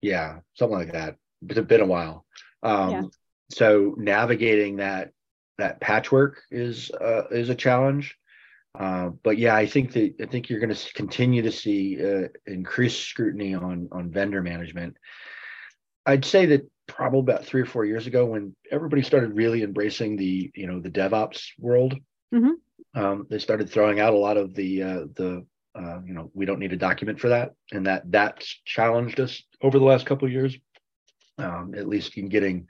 yeah, 0.00 0.38
something 0.54 0.78
like 0.78 0.92
that. 0.92 1.16
It's 1.48 1.60
been 1.60 1.80
a 1.80 1.86
while. 1.86 2.24
Um, 2.62 2.90
yeah. 2.90 3.02
So 3.50 3.94
navigating 3.96 4.76
that 4.76 5.12
that 5.58 5.80
patchwork 5.80 6.42
is 6.50 6.90
uh, 6.90 7.28
is 7.30 7.48
a 7.48 7.54
challenge. 7.54 8.16
Uh, 8.78 9.10
but 9.22 9.38
yeah, 9.38 9.54
I 9.54 9.66
think 9.66 9.92
that 9.92 10.14
I 10.20 10.26
think 10.26 10.50
you're 10.50 10.60
going 10.60 10.74
to 10.74 10.92
continue 10.94 11.42
to 11.42 11.52
see 11.52 12.04
uh, 12.04 12.28
increased 12.46 13.08
scrutiny 13.08 13.54
on 13.54 13.88
on 13.92 14.10
vendor 14.10 14.42
management. 14.42 14.96
I'd 16.04 16.24
say 16.24 16.46
that 16.46 16.70
probably 16.86 17.20
about 17.20 17.44
three 17.44 17.62
or 17.62 17.66
four 17.66 17.84
years 17.84 18.06
ago, 18.06 18.26
when 18.26 18.54
everybody 18.70 19.02
started 19.02 19.34
really 19.34 19.62
embracing 19.62 20.16
the 20.16 20.50
you 20.54 20.66
know 20.66 20.80
the 20.80 20.90
DevOps 20.90 21.46
world, 21.58 21.94
mm-hmm. 22.34 23.00
um, 23.00 23.26
they 23.30 23.38
started 23.38 23.70
throwing 23.70 23.98
out 24.00 24.14
a 24.14 24.18
lot 24.18 24.36
of 24.36 24.54
the 24.54 24.82
uh, 24.82 25.04
the 25.14 25.46
uh, 25.74 26.00
you 26.04 26.12
know 26.12 26.30
we 26.34 26.44
don't 26.44 26.58
need 26.58 26.72
a 26.72 26.76
document 26.76 27.18
for 27.18 27.30
that, 27.30 27.52
and 27.72 27.86
that 27.86 28.10
that's 28.10 28.60
challenged 28.64 29.20
us 29.20 29.42
over 29.62 29.78
the 29.78 29.84
last 29.84 30.04
couple 30.04 30.26
of 30.26 30.32
years, 30.32 30.56
um, 31.38 31.74
at 31.76 31.88
least 31.88 32.16
in 32.16 32.28
getting 32.28 32.66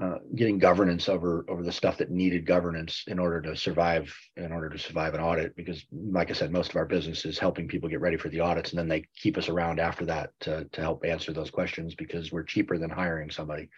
uh, 0.00 0.18
getting 0.36 0.58
governance 0.58 1.08
over 1.08 1.44
over 1.48 1.62
the 1.62 1.72
stuff 1.72 1.98
that 1.98 2.10
needed 2.10 2.46
governance 2.46 3.04
in 3.08 3.18
order 3.18 3.42
to 3.42 3.56
survive 3.56 4.14
in 4.36 4.52
order 4.52 4.68
to 4.68 4.78
survive 4.78 5.14
an 5.14 5.20
audit 5.20 5.54
because 5.56 5.84
like 5.92 6.30
i 6.30 6.32
said 6.32 6.52
most 6.52 6.70
of 6.70 6.76
our 6.76 6.86
business 6.86 7.24
is 7.24 7.38
helping 7.38 7.66
people 7.66 7.88
get 7.88 8.00
ready 8.00 8.16
for 8.16 8.28
the 8.28 8.38
audits 8.38 8.70
and 8.70 8.78
then 8.78 8.88
they 8.88 9.04
keep 9.16 9.36
us 9.36 9.48
around 9.48 9.80
after 9.80 10.06
that 10.06 10.30
to, 10.38 10.64
to 10.72 10.80
help 10.80 11.04
answer 11.04 11.32
those 11.32 11.50
questions 11.50 11.94
because 11.96 12.30
we're 12.30 12.44
cheaper 12.44 12.78
than 12.78 12.88
hiring 12.88 13.30
somebody. 13.30 13.68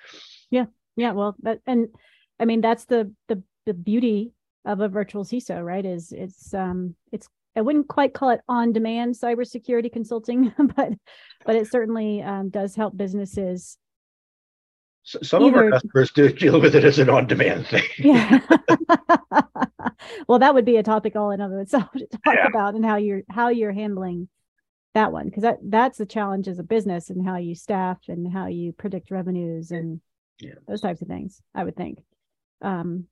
Yeah. 0.50 0.66
Yeah. 0.96 1.12
Well 1.12 1.34
that 1.42 1.60
and 1.66 1.88
i 2.38 2.44
mean 2.44 2.60
that's 2.60 2.84
the 2.84 3.10
the, 3.28 3.42
the 3.64 3.74
beauty 3.74 4.32
of 4.66 4.80
a 4.80 4.88
virtual 4.88 5.24
ciso 5.24 5.64
right 5.64 5.84
is 5.84 6.12
it's 6.12 6.52
um 6.52 6.94
it's 7.10 7.26
I 7.54 7.60
wouldn't 7.60 7.88
quite 7.88 8.14
call 8.14 8.30
it 8.30 8.40
on-demand 8.48 9.14
cybersecurity 9.14 9.92
consulting, 9.92 10.54
but 10.76 10.92
but 11.44 11.56
it 11.56 11.70
certainly 11.70 12.22
um, 12.22 12.48
does 12.48 12.74
help 12.74 12.96
businesses 12.96 13.76
some 15.04 15.42
Either, 15.42 15.66
of 15.66 15.72
our 15.72 15.80
customers 15.80 16.10
do 16.12 16.32
deal 16.32 16.60
with 16.60 16.76
it 16.76 16.84
as 16.84 16.98
an 16.98 17.10
on-demand 17.10 17.66
thing. 17.66 17.82
yeah. 17.98 18.38
well, 20.28 20.38
that 20.38 20.54
would 20.54 20.64
be 20.64 20.76
a 20.76 20.82
topic 20.82 21.16
all 21.16 21.32
in 21.32 21.40
of 21.40 21.52
itself 21.52 21.90
to 21.92 22.06
talk 22.06 22.34
yeah. 22.34 22.46
about 22.46 22.74
and 22.74 22.84
how 22.84 22.96
you're 22.96 23.22
how 23.28 23.48
you're 23.48 23.72
handling 23.72 24.28
that 24.94 25.10
one 25.10 25.26
because 25.26 25.42
that 25.42 25.58
that's 25.64 25.98
the 25.98 26.06
challenge 26.06 26.46
as 26.46 26.58
a 26.58 26.64
business 26.64 27.10
and 27.10 27.26
how 27.26 27.36
you 27.36 27.54
staff 27.54 27.98
and 28.08 28.32
how 28.32 28.46
you 28.46 28.72
predict 28.72 29.10
revenues 29.10 29.70
and 29.70 30.00
yeah. 30.38 30.54
those 30.68 30.80
types 30.80 31.02
of 31.02 31.08
things. 31.08 31.42
I 31.54 31.64
would 31.64 31.76
think. 31.76 31.98
Um, 32.60 33.06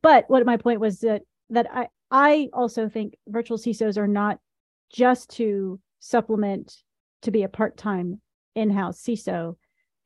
but 0.00 0.24
what 0.28 0.46
my 0.46 0.56
point 0.56 0.80
was 0.80 1.00
that 1.00 1.22
that 1.50 1.66
I 1.70 1.88
I 2.10 2.48
also 2.52 2.88
think 2.88 3.14
virtual 3.26 3.58
CISOs 3.58 3.98
are 3.98 4.08
not 4.08 4.38
just 4.90 5.30
to 5.36 5.78
supplement 6.00 6.74
to 7.22 7.30
be 7.30 7.42
a 7.42 7.48
part-time 7.48 8.22
in-house 8.54 9.02
CISO 9.02 9.56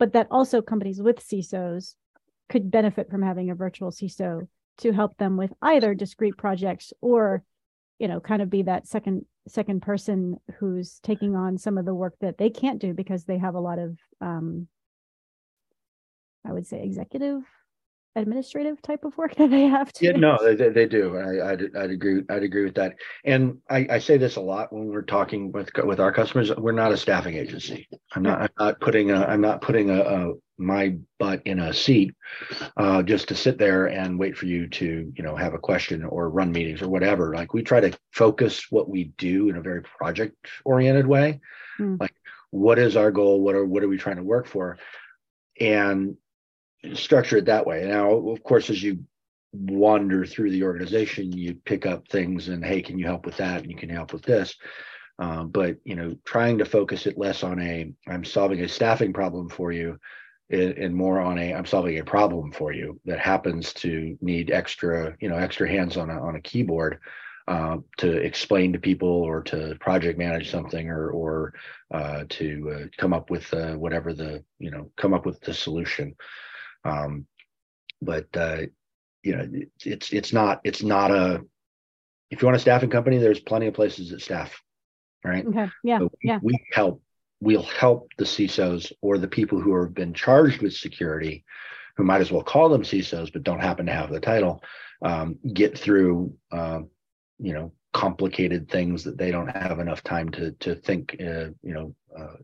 but 0.03 0.15
that 0.15 0.27
also 0.33 0.61
companies 0.61 1.01
with 1.01 1.25
CISOs 1.25 1.95
could 2.49 2.73
benefit 2.73 3.09
from 3.09 3.23
having 3.23 3.51
a 3.51 3.55
virtual 3.55 3.93
CISO 3.93 4.49
to 4.79 4.91
help 4.91 5.17
them 5.17 5.37
with 5.37 5.53
either 5.62 5.95
discrete 5.95 6.37
projects 6.37 6.93
or, 7.01 7.45
you 8.01 8.09
know, 8.09 8.19
kind 8.19 8.43
of 8.43 8.51
be 8.51 8.62
that 8.62 8.88
second 8.88 9.25
second 9.47 9.81
person 9.81 10.41
who's 10.59 10.99
taking 11.05 11.37
on 11.37 11.57
some 11.57 11.79
of 11.79 11.85
the 11.85 11.95
work 11.95 12.15
that 12.21 12.37
they 12.37 12.51
can't 12.51 12.81
do 12.81 12.93
because 12.93 13.27
they 13.27 13.38
have 13.38 13.55
a 13.55 13.61
lot 13.61 13.79
of 13.79 13.97
um, 14.21 14.67
I 16.45 16.53
would 16.53 16.67
say 16.67 16.83
executive 16.83 17.45
administrative 18.16 18.81
type 18.83 19.05
of 19.05 19.16
work 19.16 19.35
that 19.37 19.51
they 19.51 19.62
have 19.62 19.92
to 19.92 20.05
yeah 20.05 20.12
no 20.12 20.38
they, 20.55 20.68
they 20.68 20.87
do 20.87 21.16
I, 21.16 21.53
I'd, 21.53 21.77
I'd 21.77 21.90
agree 21.90 22.22
i'd 22.29 22.42
agree 22.42 22.64
with 22.64 22.75
that. 22.75 22.96
And 23.25 23.59
I, 23.70 23.87
I 23.90 23.98
say 23.98 24.18
this 24.18 24.37
a 24.37 24.40
lot 24.40 24.72
when 24.72 24.88
we're 24.88 25.03
talking 25.03 25.53
with 25.53 25.70
with 25.85 26.01
our 26.01 26.12
customers 26.12 26.55
we're 26.57 26.72
not 26.72 26.92
a 26.92 26.96
staffing 26.96 27.35
agency. 27.35 27.88
I'm 28.14 28.22
not 28.22 28.42
i'm 28.42 28.48
not 28.59 28.81
putting 28.81 29.11
a 29.11 29.25
i'm 29.25 29.40
not 29.40 29.62
putting 29.62 29.90
a, 29.90 30.01
a 30.01 30.33
my 30.59 30.96
butt 31.18 31.42
in 31.44 31.59
a 31.59 31.72
seat 31.72 32.14
uh, 32.77 33.03
just 33.03 33.29
to 33.29 33.35
sit 33.35 33.59
there 33.59 33.87
and 33.87 34.18
wait 34.18 34.37
for 34.37 34.46
you 34.46 34.68
to 34.68 35.12
you 35.14 35.22
know 35.22 35.37
have 35.37 35.55
a 35.55 35.59
question 35.59 36.05
or 36.05 36.31
run 36.31 36.53
meetings 36.53 36.83
or 36.83 36.88
whatever. 36.88 37.35
Like 37.35 37.53
we 37.53 37.62
try 37.62 37.81
to 37.81 37.96
focus 38.12 38.66
what 38.70 38.88
we 38.88 39.05
do 39.18 39.48
in 39.48 39.57
a 39.57 39.62
very 39.62 39.83
project 39.83 40.37
oriented 40.64 41.07
way. 41.07 41.40
Mm. 41.79 42.01
like 42.01 42.14
what 42.51 42.79
is 42.79 42.96
our 42.96 43.11
goal? 43.11 43.40
What 43.40 43.55
are 43.55 43.64
what 43.64 43.83
are 43.83 43.88
we 43.88 43.98
trying 43.98 44.16
to 44.16 44.22
work 44.22 44.46
for? 44.46 44.79
And 45.61 46.16
structure 46.95 47.37
it 47.37 47.47
that 47.47 47.66
way. 47.66 47.87
Now, 47.87 48.12
of 48.12 48.42
course, 48.42 48.71
as 48.71 48.83
you 48.83 49.05
wander 49.53 50.25
through 50.25 50.51
the 50.51 50.64
organization, 50.64 51.33
you 51.33 51.55
pick 51.55 51.87
up 51.87 52.09
things 52.09 52.49
and 52.49 52.64
hey, 52.64 52.83
can 52.83 52.99
you 52.99 53.07
help 53.07 53.27
with 53.27 53.37
that? 53.37 53.62
And 53.62 53.71
you 53.71 53.77
can 53.77 53.88
help 53.88 54.12
with 54.12 54.23
this. 54.23 54.55
Uh, 55.18 55.45
but 55.45 55.77
you 55.85 55.95
know, 55.95 56.16
trying 56.25 56.59
to 56.59 56.64
focus 56.64 57.07
it 57.07 57.18
less 57.18 57.42
on 57.42 57.61
a 57.61 57.92
I'm 58.09 58.25
solving 58.25 58.61
a 58.61 58.68
staffing 58.68 59.12
problem 59.12 59.49
for 59.49 59.71
you, 59.71 59.99
and 60.51 60.95
more 60.95 61.21
on 61.21 61.38
a 61.38 61.55
I'm 61.55 61.66
solving 61.66 61.99
a 61.99 62.05
problem 62.05 62.51
for 62.51 62.73
you 62.73 62.99
that 63.05 63.18
happens 63.18 63.73
to 63.75 64.16
need 64.21 64.51
extra 64.51 65.14
you 65.21 65.29
know 65.29 65.37
extra 65.37 65.68
hands 65.68 65.97
on 65.97 66.11
a 66.11 66.21
on 66.21 66.37
a 66.37 66.40
keyboard. 66.40 66.99
Uh, 67.49 67.79
to 67.99 68.18
explain 68.18 68.73
to 68.73 68.79
people 68.79 69.09
or 69.09 69.42
to 69.42 69.77
project 69.81 70.16
manage 70.16 70.49
something 70.49 70.88
or 70.88 71.11
or 71.11 71.53
uh, 71.92 72.23
to 72.29 72.73
uh, 72.73 72.87
come 72.97 73.12
up 73.12 73.31
with 73.31 73.53
uh, 73.53 73.73
whatever 73.75 74.12
the 74.12 74.42
you 74.61 74.71
know 74.71 74.88
come 74.97 75.12
up 75.12 75.27
with 75.27 75.40
the 75.40 75.53
solution 75.53 76.14
um, 76.85 77.27
but 78.01 78.27
uh, 78.35 78.62
you 79.23 79.37
know, 79.37 79.49
it's 79.85 80.12
it's 80.12 80.33
not 80.33 80.61
it's 80.64 80.83
not 80.83 81.11
a 81.11 81.42
if 82.31 82.40
you 82.40 82.47
want 82.47 82.57
a 82.57 82.61
staffing 82.61 82.90
company, 82.90 83.18
there's 83.18 83.40
plenty 83.40 83.66
of 83.66 83.75
places 83.75 84.11
that 84.11 84.23
staff, 84.23 84.61
right? 85.23 85.47
Okay. 85.47 85.68
Yeah. 85.85 85.99
So 85.99 86.05
we, 86.05 86.29
yeah. 86.29 86.38
We 86.42 86.59
help. 86.73 87.03
We'll 87.40 87.62
help 87.62 88.09
the 88.18 88.25
CISOs 88.25 88.92
or 89.01 89.18
the 89.18 89.27
people 89.27 89.61
who 89.61 89.77
have 89.81 89.95
been 89.95 90.14
charged 90.14 90.62
with 90.62 90.75
security, 90.75 91.45
who 91.97 92.05
might 92.05 92.21
as 92.21 92.31
well 92.31 92.45
call 92.45 92.68
them 92.68 92.85
CISOs 92.85 93.33
but 93.33 93.42
don't 93.42 93.59
happen 93.61 93.87
to 93.87 93.92
have 93.92 94.11
the 94.11 94.21
title, 94.21 94.62
um, 95.05 95.38
get 95.53 95.77
through, 95.77 96.33
uh, 96.53 96.81
you 97.40 97.53
know, 97.53 97.73
complicated 97.92 98.71
things 98.71 99.03
that 99.05 99.18
they 99.18 99.33
don't 99.33 99.49
have 99.49 99.81
enough 99.81 100.03
time 100.03 100.31
to 100.31 100.53
to 100.53 100.75
think, 100.77 101.16
uh, 101.21 101.51
you 101.62 101.75
know, 101.75 101.95
uh, 102.16 102.37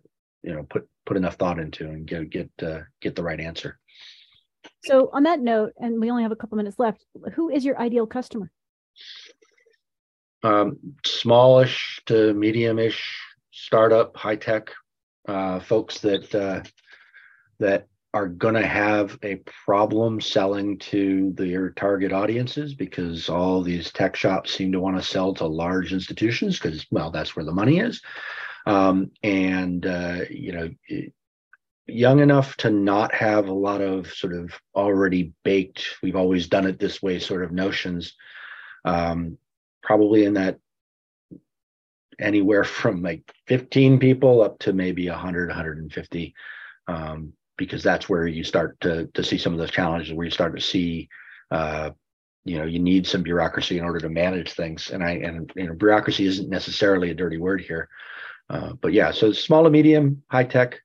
you 0.42 0.52
know, 0.52 0.64
put 0.64 0.88
put 1.06 1.16
enough 1.16 1.36
thought 1.36 1.58
into 1.58 1.88
and 1.88 2.06
get 2.06 2.28
get 2.28 2.50
uh, 2.62 2.80
get 3.00 3.16
the 3.16 3.22
right 3.22 3.40
answer. 3.40 3.78
So, 4.84 5.10
on 5.12 5.24
that 5.24 5.40
note, 5.40 5.72
and 5.78 6.00
we 6.00 6.10
only 6.10 6.22
have 6.22 6.32
a 6.32 6.36
couple 6.36 6.56
minutes 6.56 6.78
left, 6.78 7.04
who 7.34 7.50
is 7.50 7.64
your 7.64 7.78
ideal 7.80 8.06
customer? 8.06 8.50
Um, 10.42 10.78
smallish 11.04 12.00
to 12.06 12.32
medium-ish 12.32 13.20
startup, 13.50 14.16
high 14.16 14.36
tech 14.36 14.70
uh, 15.26 15.60
folks 15.60 15.98
that 16.00 16.34
uh, 16.34 16.62
that 17.58 17.88
are 18.14 18.28
going 18.28 18.54
to 18.54 18.66
have 18.66 19.18
a 19.22 19.36
problem 19.64 20.20
selling 20.20 20.78
to 20.78 21.32
their 21.36 21.70
target 21.70 22.12
audiences 22.12 22.74
because 22.74 23.28
all 23.28 23.62
these 23.62 23.92
tech 23.92 24.16
shops 24.16 24.54
seem 24.54 24.72
to 24.72 24.80
want 24.80 24.96
to 24.96 25.02
sell 25.02 25.34
to 25.34 25.46
large 25.46 25.92
institutions 25.92 26.58
because 26.58 26.86
well 26.90 27.10
that's 27.10 27.36
where 27.36 27.44
the 27.44 27.52
money 27.52 27.80
is 27.80 28.00
um, 28.66 29.10
and 29.22 29.84
uh, 29.84 30.20
you 30.30 30.52
know 30.52 30.70
young 31.88 32.20
enough 32.20 32.56
to 32.58 32.70
not 32.70 33.14
have 33.14 33.48
a 33.48 33.52
lot 33.52 33.80
of 33.80 34.12
sort 34.12 34.34
of 34.34 34.52
already 34.74 35.32
baked 35.42 35.96
we've 36.02 36.16
always 36.16 36.46
done 36.46 36.66
it 36.66 36.78
this 36.78 37.02
way 37.02 37.18
sort 37.18 37.42
of 37.42 37.50
notions 37.50 38.14
um, 38.84 39.38
probably 39.82 40.24
in 40.24 40.34
that 40.34 40.58
anywhere 42.20 42.64
from 42.64 43.02
like 43.02 43.32
15 43.46 43.98
people 43.98 44.42
up 44.42 44.58
to 44.58 44.72
maybe 44.72 45.08
100 45.08 45.48
150 45.48 46.34
um, 46.88 47.32
because 47.56 47.82
that's 47.82 48.08
where 48.08 48.26
you 48.26 48.44
start 48.44 48.78
to, 48.80 49.06
to 49.14 49.24
see 49.24 49.38
some 49.38 49.52
of 49.52 49.58
those 49.58 49.70
challenges 49.70 50.12
where 50.12 50.24
you 50.24 50.30
start 50.30 50.54
to 50.54 50.62
see 50.62 51.08
uh, 51.50 51.90
you 52.44 52.58
know 52.58 52.64
you 52.64 52.78
need 52.78 53.06
some 53.06 53.22
bureaucracy 53.22 53.78
in 53.78 53.84
order 53.84 53.98
to 54.00 54.08
manage 54.08 54.52
things. 54.52 54.90
And 54.90 55.02
i 55.02 55.12
and 55.12 55.50
you 55.56 55.66
know 55.66 55.74
bureaucracy 55.74 56.26
isn't 56.26 56.50
necessarily 56.50 57.10
a 57.10 57.14
dirty 57.14 57.38
word 57.38 57.60
here 57.60 57.88
uh, 58.50 58.72
but 58.80 58.92
yeah 58.92 59.10
so 59.10 59.32
small 59.32 59.64
to 59.64 59.70
medium 59.70 60.22
high 60.30 60.44
tech 60.44 60.80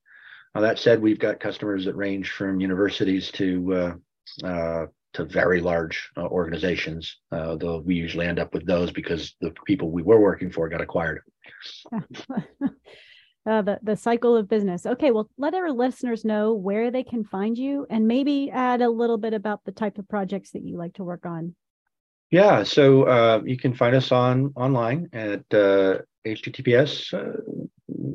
now, 0.55 0.61
that 0.61 0.77
said, 0.77 1.01
we've 1.01 1.19
got 1.19 1.39
customers 1.39 1.85
that 1.85 1.95
range 1.95 2.31
from 2.31 2.59
universities 2.59 3.31
to 3.31 3.73
uh, 3.73 4.45
uh, 4.45 4.85
to 5.13 5.25
very 5.25 5.61
large 5.61 6.11
uh, 6.15 6.27
organizations. 6.27 7.17
Uh, 7.31 7.55
though 7.55 7.79
we 7.79 7.95
usually 7.95 8.27
end 8.27 8.39
up 8.39 8.53
with 8.53 8.65
those 8.65 8.91
because 8.91 9.35
the 9.41 9.51
people 9.65 9.89
we 9.89 10.03
were 10.03 10.19
working 10.19 10.51
for 10.51 10.69
got 10.69 10.81
acquired. 10.81 11.21
Uh, 13.45 13.61
the 13.61 13.77
the 13.83 13.97
cycle 13.97 14.37
of 14.37 14.47
business. 14.47 14.85
Okay, 14.85 15.11
well, 15.11 15.29
let 15.37 15.53
our 15.53 15.69
listeners 15.69 16.23
know 16.23 16.53
where 16.53 16.89
they 16.91 17.03
can 17.03 17.25
find 17.25 17.57
you, 17.57 17.85
and 17.89 18.07
maybe 18.07 18.49
add 18.49 18.81
a 18.81 18.89
little 18.89 19.17
bit 19.17 19.33
about 19.33 19.59
the 19.65 19.71
type 19.73 19.97
of 19.97 20.07
projects 20.07 20.51
that 20.51 20.63
you 20.63 20.77
like 20.77 20.93
to 20.93 21.03
work 21.03 21.25
on. 21.25 21.53
Yeah, 22.31 22.63
so 22.63 23.03
uh, 23.03 23.41
you 23.43 23.57
can 23.57 23.73
find 23.73 23.97
us 23.97 24.13
on 24.13 24.53
online 24.55 25.09
at 25.11 25.43
https 25.49 27.13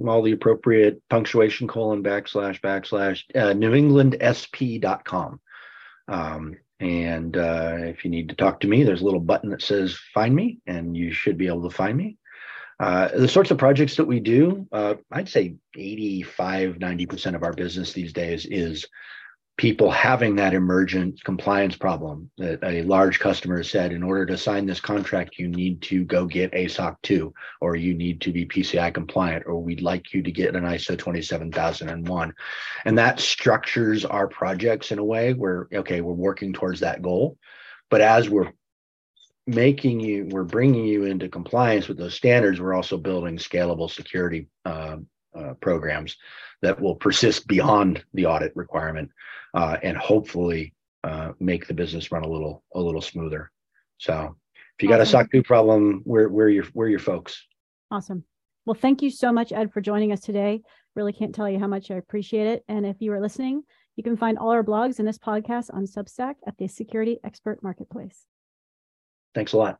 all 0.07 0.23
the 0.23 0.33
appropriate 0.33 1.03
punctuation 1.11 1.69
colon 1.69 2.03
backslash 2.03 2.61
backslash 2.61 3.23
uh, 3.35 3.53
newenglandsp.com 3.55 5.41
um, 6.09 6.57
and 6.81 7.37
uh, 7.37 7.77
if 7.81 8.05
you 8.05 8.11
need 8.11 8.29
to 8.29 8.35
talk 8.35 8.61
to 8.61 8.69
me 8.69 8.83
there's 8.83 9.03
a 9.03 9.05
little 9.05 9.21
button 9.21 9.51
that 9.51 9.63
says 9.63 9.99
find 10.15 10.35
me 10.35 10.59
and 10.67 10.97
you 10.97 11.13
should 11.13 11.37
be 11.37 11.47
able 11.47 11.69
to 11.69 11.75
find 11.75 11.97
me. 11.97 12.17
Uh, 12.81 13.09
the 13.09 13.27
sorts 13.27 13.51
of 13.51 13.59
projects 13.59 13.97
that 13.97 14.05
we 14.05 14.21
do 14.21 14.67
uh, 14.71 14.95
i'd 15.11 15.29
say 15.29 15.57
85 15.77 16.77
90% 16.77 17.35
of 17.35 17.43
our 17.43 17.53
business 17.53 17.93
these 17.93 18.13
days 18.13 18.47
is 18.47 18.87
people 19.59 19.91
having 19.91 20.37
that 20.37 20.55
emergent 20.55 21.23
compliance 21.25 21.77
problem 21.77 22.31
that 22.39 22.63
a 22.63 22.83
large 22.83 23.19
customer 23.19 23.65
said 23.65 23.93
in 23.93 24.05
order 24.05 24.25
to 24.25 24.39
sign 24.39 24.65
this 24.65 24.81
contract 24.81 25.37
you 25.37 25.49
need 25.49 25.83
to 25.83 26.05
go 26.05 26.25
get 26.25 26.55
a 26.55 26.69
SOC 26.69 27.03
2 27.03 27.35
or 27.61 27.75
you 27.75 27.93
need 27.93 28.21
to 28.21 28.33
be 28.33 28.47
pci 28.47 28.95
compliant 28.95 29.43
or 29.47 29.61
we'd 29.61 29.83
like 29.83 30.15
you 30.15 30.23
to 30.23 30.31
get 30.31 30.55
an 30.55 30.63
iso 30.63 30.97
27001 30.97 32.33
and 32.85 32.97
that 32.97 33.19
structures 33.19 34.05
our 34.05 34.29
projects 34.29 34.93
in 34.93 35.01
a 35.01 35.05
way 35.05 35.35
where 35.35 35.69
okay 35.75 36.01
we're 36.01 36.13
working 36.13 36.53
towards 36.53 36.81
that 36.81 37.03
goal. 37.03 37.37
But 37.91 38.01
as 38.01 38.31
we're 38.31 38.53
making 39.49 39.99
you 39.99 40.29
we're 40.31 40.45
bringing 40.45 40.85
you 40.85 41.05
into 41.05 41.29
compliance 41.29 41.89
with 41.89 41.99
those 41.99 42.15
standards 42.15 42.61
we're 42.61 42.75
also 42.75 42.97
building 42.97 43.37
scalable 43.37 43.91
security 43.91 44.47
uh, 44.65 44.99
uh, 45.35 45.55
programs 45.55 46.17
that 46.63 46.81
will 46.81 46.95
persist 46.95 47.47
beyond 47.49 48.05
the 48.15 48.27
audit 48.27 48.53
requirement 48.55 49.11
uh, 49.55 49.77
and 49.83 49.97
hopefully 49.97 50.75
uh, 51.05 51.33
make 51.41 51.67
the 51.67 51.75
business 51.75 52.11
run 52.13 52.25
a 52.25 52.29
little 52.29 52.65
a 52.75 52.81
little 52.81 53.01
smoother. 53.01 53.51
So 53.99 54.37
if 54.79 54.83
you 54.83 54.89
got 54.89 55.01
awesome. 55.01 55.21
a 55.21 55.25
SOC 55.25 55.33
2 55.33 55.43
problem, 55.43 56.03
we're, 56.05 56.29
we're 56.29 56.49
your 56.49 56.65
we're 56.75 56.89
your 56.89 56.99
folks. 56.99 57.45
Awesome. 57.91 58.25
Well, 58.67 58.75
thank 58.75 59.01
you 59.01 59.11
so 59.11 59.33
much, 59.33 59.51
Ed, 59.51 59.73
for 59.73 59.81
joining 59.81 60.13
us 60.13 60.21
today. 60.21 60.61
Really 60.95 61.13
can't 61.13 61.35
tell 61.35 61.49
you 61.49 61.59
how 61.59 61.67
much 61.67 61.91
I 61.91 61.95
appreciate 61.95 62.47
it. 62.47 62.65
And 62.69 62.85
if 62.85 62.97
you 63.01 63.13
are 63.13 63.21
listening, 63.21 63.63
you 63.97 64.05
can 64.05 64.17
find 64.17 64.39
all 64.39 64.51
our 64.51 64.63
blogs 64.63 64.99
and 64.99 65.09
this 65.09 65.19
podcast 65.19 65.73
on 65.73 65.87
Substack 65.87 66.35
at 66.47 66.57
the 66.59 66.69
Security 66.69 67.19
Expert 67.25 67.63
Marketplace. 67.63 68.27
Thanks 69.35 69.55
a 69.55 69.57
lot. 69.57 69.79